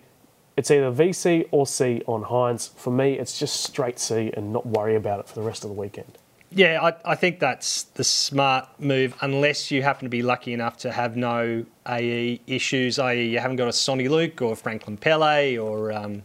it's 0.57 0.69
either 0.71 0.91
VC 0.91 1.47
or 1.51 1.65
C 1.65 2.01
on 2.05 2.23
Hynes. 2.25 2.69
For 2.75 2.91
me, 2.91 3.13
it's 3.17 3.39
just 3.39 3.61
straight 3.63 3.97
C 3.97 4.31
and 4.35 4.51
not 4.51 4.65
worry 4.65 4.95
about 4.95 5.19
it 5.21 5.27
for 5.29 5.35
the 5.35 5.41
rest 5.41 5.63
of 5.63 5.69
the 5.69 5.75
weekend. 5.75 6.17
Yeah, 6.51 6.79
I, 6.81 7.11
I 7.11 7.15
think 7.15 7.39
that's 7.39 7.83
the 7.83 8.03
smart 8.03 8.67
move, 8.79 9.15
unless 9.21 9.69
you 9.69 9.83
happen 9.83 10.05
to 10.05 10.09
be 10.09 10.23
lucky 10.23 10.51
enough 10.51 10.77
to 10.77 10.91
have 10.91 11.15
no 11.15 11.63
AE 11.87 12.41
issues, 12.47 12.97
i.e., 12.97 13.29
you 13.29 13.39
haven't 13.39 13.57
got 13.57 13.67
a 13.67 13.73
Sonny 13.73 14.07
Luke 14.07 14.41
or 14.41 14.55
Franklin 14.55 14.97
Pele 14.97 15.57
or. 15.57 15.91
Um, 15.91 16.23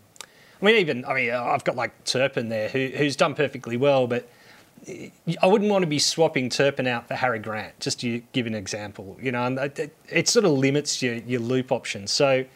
I 0.63 0.67
mean, 0.67 0.77
even, 0.77 1.05
I 1.05 1.15
mean, 1.15 1.31
I've 1.31 1.65
got 1.65 1.77
like 1.77 2.05
Turpin 2.05 2.49
there 2.49 2.71
who, 2.71 2.87
who's 2.97 3.17
done 3.17 3.35
perfectly 3.35 3.77
well, 3.77 4.07
but 4.07 4.27
I 4.89 5.47
wouldn't 5.47 5.71
want 5.71 5.83
to 5.83 5.87
be 5.87 5.99
swapping 5.99 6.49
Turpin 6.49 6.87
out 6.87 7.07
for 7.07 7.15
Harry 7.15 7.39
Grant, 7.39 7.79
just 7.81 8.01
to 8.01 8.23
give 8.33 8.47
an 8.47 8.55
example. 8.55 9.19
You 9.21 9.33
know, 9.33 9.45
and 9.45 9.59
it, 9.59 9.95
it 10.09 10.29
sort 10.29 10.47
of 10.47 10.53
limits 10.53 11.03
your, 11.03 11.17
your 11.17 11.41
loop 11.41 11.71
options. 11.71 12.13
So, 12.13 12.47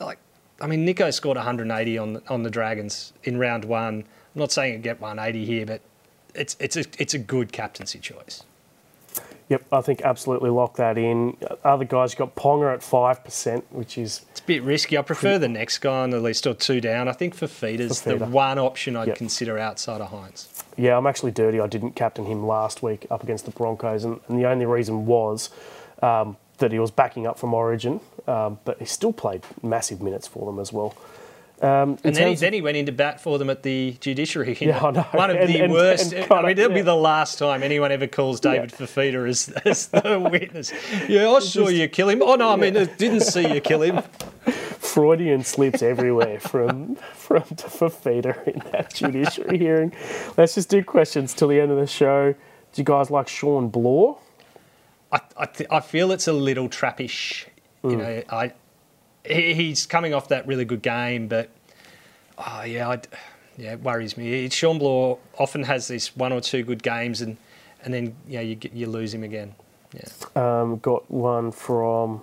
like, 0.00 0.18
I 0.60 0.66
mean, 0.66 0.86
Nicho 0.86 1.12
scored 1.14 1.38
180 1.38 1.98
on 1.98 2.12
the, 2.14 2.22
on 2.28 2.42
the 2.42 2.50
Dragons 2.50 3.14
in 3.24 3.38
round 3.38 3.64
one. 3.64 4.04
I'm 4.34 4.38
not 4.38 4.52
saying 4.52 4.74
he'd 4.74 4.82
get 4.82 5.00
180 5.00 5.46
here, 5.46 5.64
but 5.64 5.80
it's 6.34 6.56
it's 6.60 6.76
a 6.76 6.84
it's 6.98 7.14
a 7.14 7.18
good 7.18 7.52
captaincy 7.52 7.98
choice. 7.98 8.44
Yep, 9.48 9.64
I 9.72 9.80
think 9.80 10.02
absolutely 10.02 10.50
lock 10.50 10.76
that 10.76 10.96
in. 10.96 11.36
Other 11.64 11.84
guys, 11.84 12.12
you've 12.12 12.18
got 12.20 12.36
Ponga 12.36 12.72
at 12.72 12.82
5%, 12.82 13.64
which 13.70 13.98
is 13.98 14.24
It's 14.30 14.38
a 14.38 14.44
bit 14.44 14.62
risky. 14.62 14.96
I 14.96 15.02
prefer 15.02 15.40
the 15.40 15.48
next 15.48 15.78
guy 15.78 16.02
on 16.04 16.10
the 16.10 16.20
list 16.20 16.46
or 16.46 16.54
two 16.54 16.80
down. 16.80 17.08
I 17.08 17.12
think 17.12 17.34
for 17.34 17.48
feeders, 17.48 18.02
the 18.02 18.16
one 18.16 18.60
option 18.60 18.94
I'd 18.94 19.08
Yep. 19.08 19.16
consider 19.16 19.58
outside 19.58 20.00
of 20.00 20.10
Hynes. 20.12 20.46
Yeah, 20.76 20.96
I'm 20.96 21.04
actually 21.08 21.32
dirty. 21.32 21.58
I 21.58 21.66
didn't 21.66 21.96
captain 21.96 22.26
him 22.26 22.46
last 22.46 22.80
week 22.84 23.08
up 23.10 23.24
against 23.24 23.44
the 23.44 23.50
Broncos, 23.50 24.04
and, 24.04 24.20
and 24.28 24.38
the 24.38 24.46
only 24.46 24.66
reason 24.66 25.04
was 25.06 25.50
um, 26.00 26.36
that 26.58 26.70
he 26.70 26.78
was 26.78 26.92
backing 26.92 27.26
up 27.26 27.36
from 27.36 27.52
Origin, 27.52 27.98
um, 28.28 28.60
but 28.64 28.78
he 28.78 28.84
still 28.84 29.12
played 29.12 29.42
massive 29.64 30.00
minutes 30.00 30.28
for 30.28 30.46
them 30.46 30.60
as 30.60 30.72
well. 30.72 30.94
Um, 31.62 31.98
And 32.04 32.16
then 32.16 32.28
he, 32.28 32.34
then 32.36 32.52
he 32.54 32.62
went 32.62 32.78
into 32.78 32.90
bat 32.92 33.20
for 33.20 33.38
them 33.38 33.50
at 33.50 33.62
the 33.62 33.94
judiciary. 34.00 34.56
Yeah, 34.60 34.82
I 34.82 34.90
know. 34.92 35.02
One 35.12 35.28
of 35.30 35.36
And- 35.36 35.48
the 35.48 35.60
and- 35.60 35.72
worst. 35.72 36.12
and 36.14 36.32
I 36.32 36.40
mean, 36.42 36.58
it'll 36.58 36.72
be 36.72 36.80
the 36.80 36.96
last 36.96 37.38
time 37.38 37.62
anyone 37.62 37.92
ever 37.92 38.06
calls 38.06 38.40
David 38.40 38.70
Fifita 38.70 39.28
as, 39.28 39.48
as 39.66 39.88
the 39.88 40.18
witness. 40.30 40.72
Yeah, 41.06 41.28
I 41.30 41.38
saw 41.40 41.68
you 41.68 41.86
kill 41.88 42.08
him. 42.08 42.22
Oh, 42.22 42.34
no, 42.36 42.50
I 42.50 42.56
mean, 42.56 42.76
I 42.78 42.84
didn't 42.84 43.20
see 43.20 43.52
you 43.52 43.60
kill 43.60 43.82
him. 43.82 44.02
Freudian 44.80 45.44
slips 45.44 45.82
everywhere 45.82 46.40
from 46.40 46.96
from 47.12 47.42
Fifita 47.42 48.44
in 48.48 48.60
that 48.72 48.94
judiciary 48.94 49.58
hearing. 49.58 49.92
Let's 50.36 50.54
just 50.54 50.68
do 50.70 50.82
questions 50.82 51.34
till 51.34 51.48
the 51.48 51.60
end 51.60 51.70
of 51.70 51.76
the 51.78 51.86
show. 51.86 52.32
Do 52.32 52.80
you 52.80 52.84
guys 52.84 53.10
like 53.10 53.28
Shaun 53.28 53.68
Blore? 53.68 54.18
I, 55.12 55.20
I, 55.36 55.46
th- 55.46 55.68
I 55.70 55.80
feel 55.80 56.10
it's 56.12 56.26
a 56.28 56.32
little 56.32 56.68
trappish. 56.68 57.46
You 57.84 57.96
know, 57.96 58.22
I 58.30 58.52
he's 59.24 59.86
coming 59.86 60.14
off 60.14 60.28
that 60.28 60.46
really 60.46 60.64
good 60.64 60.82
game, 60.82 61.28
but 61.28 61.50
oh 62.38 62.62
yeah, 62.62 62.88
I, 62.88 63.00
yeah, 63.56 63.72
it 63.72 63.80
worries 63.82 64.16
me. 64.16 64.48
Shaun 64.48 64.78
Blore 64.78 65.18
often 65.38 65.64
has 65.64 65.88
these 65.88 66.14
one 66.16 66.32
or 66.32 66.40
two 66.40 66.62
good 66.62 66.82
games, 66.82 67.20
and 67.20 67.36
and 67.84 67.92
then 67.94 68.14
you 68.26 68.36
know, 68.36 68.42
you 68.42 68.58
you 68.72 68.86
lose 68.86 69.12
him 69.14 69.22
again. 69.24 69.54
Yeah, 69.92 70.60
Um, 70.60 70.78
got 70.78 71.10
one 71.10 71.50
from 71.52 72.22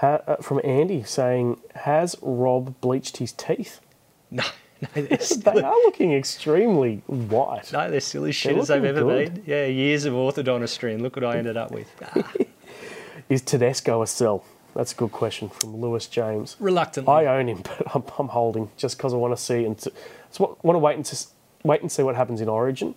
uh, 0.00 0.36
from 0.40 0.60
Andy 0.64 1.02
saying, 1.02 1.60
"Has 1.74 2.16
Rob 2.22 2.80
bleached 2.80 3.18
his 3.18 3.32
teeth?" 3.32 3.80
no, 4.30 4.44
no, 4.80 4.88
They 5.02 5.62
are 5.62 5.74
looking 5.84 6.12
extremely 6.14 7.02
white. 7.06 7.72
no, 7.72 7.90
they're 7.90 8.00
still 8.00 8.24
as 8.24 8.34
shit 8.34 8.52
They're 8.54 8.62
as 8.62 8.68
they've 8.68 8.84
ever 8.84 9.02
good. 9.02 9.34
been. 9.34 9.44
Yeah, 9.46 9.66
years 9.66 10.04
of 10.06 10.14
orthodontistry, 10.14 10.92
and 10.94 11.02
look 11.02 11.16
what 11.16 11.24
I 11.24 11.36
ended 11.38 11.56
up 11.56 11.70
with. 11.72 11.90
Ah, 12.02 12.32
Is 13.28 13.42
Tedesco 13.42 14.00
a 14.02 14.06
sell? 14.06 14.42
That's 14.74 14.92
a 14.92 14.96
good 14.96 15.12
question 15.12 15.48
from 15.48 15.80
Lewis 15.80 16.06
James. 16.06 16.56
reluctantly. 16.60 17.12
I 17.12 17.38
own 17.38 17.48
him, 17.48 17.62
but 17.62 17.94
I'm, 17.94 18.04
I'm 18.18 18.28
holding 18.28 18.70
just 18.76 18.96
because 18.96 19.12
I 19.12 19.16
want 19.16 19.36
to 19.36 19.42
see 19.42 19.64
and 19.64 19.78
to, 19.78 19.92
so 20.30 20.56
want 20.62 20.74
to 20.74 20.78
wait 20.78 20.96
and 20.96 21.04
to, 21.06 21.26
wait 21.64 21.80
and 21.80 21.90
see 21.90 22.02
what 22.02 22.14
happens 22.14 22.40
in 22.40 22.48
Origin, 22.48 22.94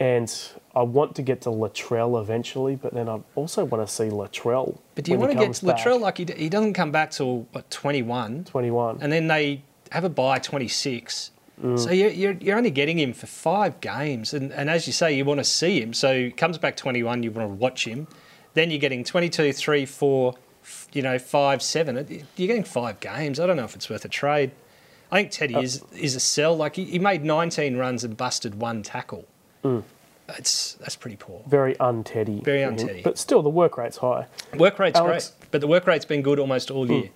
and 0.00 0.34
I 0.74 0.82
want 0.82 1.14
to 1.16 1.22
get 1.22 1.42
to 1.42 1.50
Latrell 1.50 2.20
eventually, 2.20 2.76
but 2.76 2.92
then 2.94 3.08
I 3.08 3.20
also 3.34 3.64
want 3.64 3.86
to 3.86 3.92
see 3.92 4.04
Latrell. 4.04 4.78
but 4.94 5.04
do 5.04 5.12
you 5.12 5.18
want 5.18 5.32
to 5.32 5.38
get 5.38 5.62
back. 5.62 5.76
Latrell 5.76 6.00
like 6.00 6.18
he, 6.18 6.24
he 6.36 6.48
doesn't 6.48 6.72
come 6.72 6.90
back 6.90 7.10
till 7.10 7.46
what 7.52 7.70
21? 7.70 8.44
21? 8.44 8.98
and 9.00 9.12
then 9.12 9.28
they 9.28 9.62
have 9.92 10.04
a 10.04 10.08
buy 10.08 10.38
26. 10.38 11.30
Mm. 11.62 11.78
So 11.78 11.90
you're, 11.90 12.10
you're, 12.10 12.32
you're 12.32 12.56
only 12.56 12.70
getting 12.70 12.98
him 12.98 13.12
for 13.12 13.26
five 13.26 13.80
games. 13.80 14.34
And, 14.34 14.52
and 14.52 14.68
as 14.68 14.86
you 14.86 14.92
say, 14.92 15.14
you 15.14 15.24
want 15.24 15.38
to 15.38 15.44
see 15.44 15.80
him. 15.80 15.92
So 15.92 16.14
he 16.14 16.30
comes 16.30 16.58
back 16.58 16.76
21, 16.76 17.22
you 17.22 17.30
want 17.30 17.48
to 17.48 17.54
watch 17.54 17.86
him. 17.86 18.08
Then 18.54 18.70
you're 18.70 18.80
getting 18.80 19.04
22, 19.04 19.52
3, 19.52 19.86
4, 19.86 20.34
f- 20.34 20.38
you 20.92 21.02
know, 21.02 21.18
5, 21.18 21.62
7. 21.62 21.96
You're 22.36 22.46
getting 22.46 22.64
five 22.64 23.00
games. 23.00 23.40
I 23.40 23.46
don't 23.46 23.56
know 23.56 23.64
if 23.64 23.74
it's 23.74 23.88
worth 23.90 24.04
a 24.04 24.08
trade. 24.08 24.52
I 25.10 25.16
think 25.16 25.30
Teddy 25.30 25.54
Uh, 25.56 25.60
is, 25.62 25.82
is 25.96 26.14
a 26.16 26.20
sell. 26.20 26.56
Like 26.56 26.76
he, 26.76 26.84
he 26.84 26.98
made 26.98 27.24
19 27.24 27.76
runs 27.76 28.04
and 28.04 28.16
busted 28.16 28.54
one 28.60 28.82
tackle. 28.82 29.26
Mm. 29.64 29.82
It's, 30.38 30.74
that's 30.74 30.96
pretty 30.96 31.16
poor. 31.16 31.42
Very 31.46 31.74
unteddy. 31.74 32.42
Very 32.42 32.60
unteddy. 32.60 33.02
But 33.02 33.18
still, 33.18 33.42
the 33.42 33.50
work 33.50 33.76
rate's 33.76 33.98
high. 33.98 34.26
Work 34.56 34.78
rate's 34.78 34.98
Alex- 34.98 35.28
great, 35.38 35.50
but 35.50 35.60
the 35.60 35.66
work 35.66 35.86
rate's 35.86 36.04
been 36.06 36.22
good 36.22 36.38
almost 36.38 36.70
all 36.70 36.90
year. 36.90 37.10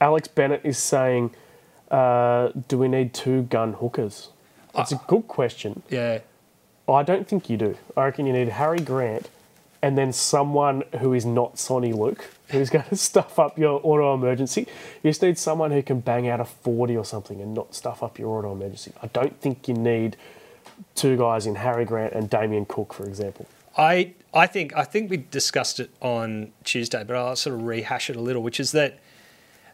Alex 0.00 0.28
Bennett 0.28 0.60
is 0.64 0.78
saying, 0.78 1.32
uh, 1.90 2.50
"Do 2.68 2.78
we 2.78 2.88
need 2.88 3.12
two 3.12 3.42
gun 3.42 3.74
hookers?" 3.74 4.30
It's 4.78 4.92
a 4.92 5.00
good 5.06 5.26
question. 5.26 5.82
Yeah. 5.90 6.20
I 6.88 7.02
don't 7.02 7.26
think 7.26 7.50
you 7.50 7.56
do. 7.56 7.76
I 7.96 8.04
reckon 8.04 8.26
you 8.26 8.32
need 8.32 8.48
Harry 8.50 8.78
Grant 8.78 9.28
and 9.82 9.98
then 9.98 10.12
someone 10.12 10.82
who 11.00 11.12
is 11.14 11.26
not 11.26 11.58
Sonny 11.58 11.92
Luke, 11.92 12.30
who's 12.48 12.70
going 12.70 12.84
to 12.88 12.96
stuff 12.96 13.38
up 13.38 13.58
your 13.58 13.80
auto 13.82 14.14
emergency. 14.14 14.66
You 15.02 15.10
just 15.10 15.22
need 15.22 15.38
someone 15.38 15.70
who 15.70 15.82
can 15.82 16.00
bang 16.00 16.28
out 16.28 16.40
a 16.40 16.44
40 16.44 16.96
or 16.96 17.04
something 17.04 17.40
and 17.40 17.54
not 17.54 17.74
stuff 17.74 18.02
up 18.02 18.18
your 18.18 18.38
auto 18.38 18.52
emergency. 18.52 18.92
I 19.02 19.08
don't 19.08 19.40
think 19.40 19.68
you 19.68 19.74
need 19.74 20.16
two 20.94 21.16
guys 21.16 21.46
in 21.46 21.56
Harry 21.56 21.84
Grant 21.84 22.12
and 22.12 22.28
Damien 22.28 22.66
Cook, 22.66 22.92
for 22.92 23.04
example. 23.04 23.46
I 23.76 24.14
I 24.32 24.46
think 24.46 24.74
I 24.76 24.84
think 24.84 25.10
we 25.10 25.18
discussed 25.18 25.80
it 25.80 25.90
on 26.00 26.52
Tuesday, 26.64 27.04
but 27.04 27.16
I'll 27.16 27.36
sort 27.36 27.56
of 27.56 27.62
rehash 27.62 28.10
it 28.10 28.16
a 28.16 28.20
little, 28.20 28.42
which 28.42 28.60
is 28.60 28.72
that 28.72 28.98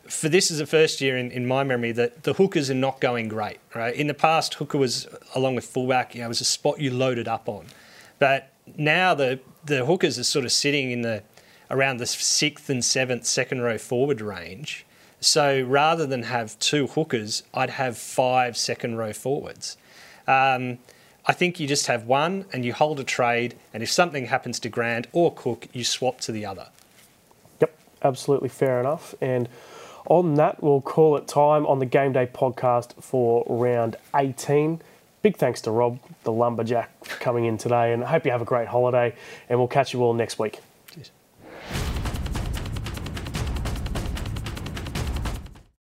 for 0.08 0.28
this 0.28 0.50
is 0.50 0.58
the 0.58 0.66
first 0.66 1.00
year 1.00 1.16
in, 1.16 1.30
in 1.30 1.46
my 1.46 1.62
memory 1.62 1.92
that 1.92 2.24
the 2.24 2.32
hookers 2.34 2.70
are 2.70 2.74
not 2.74 3.00
going 3.00 3.28
great. 3.28 3.58
Right 3.74 3.94
in 3.94 4.08
the 4.08 4.14
past, 4.14 4.54
hooker 4.54 4.78
was 4.78 5.08
along 5.34 5.54
with 5.54 5.64
fullback, 5.64 6.14
you 6.14 6.22
know, 6.22 6.28
was 6.28 6.40
a 6.40 6.44
spot 6.44 6.80
you 6.80 6.92
loaded 6.92 7.28
up 7.28 7.48
on, 7.48 7.66
but 8.18 8.52
now 8.76 9.14
the 9.14 9.40
the 9.64 9.84
hookers 9.84 10.18
are 10.18 10.24
sort 10.24 10.44
of 10.44 10.52
sitting 10.52 10.90
in 10.90 11.02
the 11.02 11.22
around 11.72 11.96
the 11.96 12.06
sixth 12.06 12.70
and 12.70 12.84
seventh 12.84 13.24
second 13.26 13.62
row 13.62 13.78
forward 13.78 14.20
range. 14.20 14.86
So 15.20 15.62
rather 15.62 16.06
than 16.06 16.24
have 16.24 16.58
two 16.58 16.86
hookers, 16.86 17.42
I'd 17.54 17.70
have 17.70 17.96
five 17.96 18.56
second 18.56 18.96
row 18.98 19.12
forwards. 19.12 19.76
Um, 20.28 20.78
I 21.24 21.32
think 21.32 21.58
you 21.58 21.66
just 21.66 21.86
have 21.86 22.04
one 22.04 22.44
and 22.52 22.64
you 22.64 22.72
hold 22.72 23.00
a 23.00 23.04
trade, 23.04 23.54
and 23.72 23.82
if 23.82 23.90
something 23.90 24.26
happens 24.26 24.58
to 24.60 24.68
Grant 24.68 25.06
or 25.12 25.32
Cook, 25.32 25.68
you 25.72 25.84
swap 25.84 26.20
to 26.22 26.32
the 26.32 26.44
other. 26.44 26.68
Yep, 27.60 27.78
absolutely 28.02 28.48
fair 28.48 28.80
enough. 28.80 29.14
And 29.20 29.48
on 30.06 30.34
that, 30.34 30.62
we'll 30.62 30.80
call 30.80 31.16
it 31.16 31.28
time 31.28 31.64
on 31.66 31.78
the 31.78 31.86
Game 31.86 32.12
Day 32.12 32.26
podcast 32.26 33.00
for 33.00 33.44
round 33.48 33.96
18. 34.16 34.82
Big 35.22 35.36
thanks 35.36 35.60
to 35.62 35.70
Rob, 35.70 36.00
the 36.24 36.32
lumberjack, 36.32 37.04
coming 37.20 37.44
in 37.44 37.56
today, 37.56 37.92
and 37.92 38.02
I 38.02 38.08
hope 38.08 38.24
you 38.24 38.32
have 38.32 38.42
a 38.42 38.46
great 38.46 38.66
holiday, 38.66 39.14
and 39.48 39.60
we'll 39.60 39.68
catch 39.68 39.92
you 39.92 40.02
all 40.02 40.14
next 40.14 40.40
week. 40.40 40.58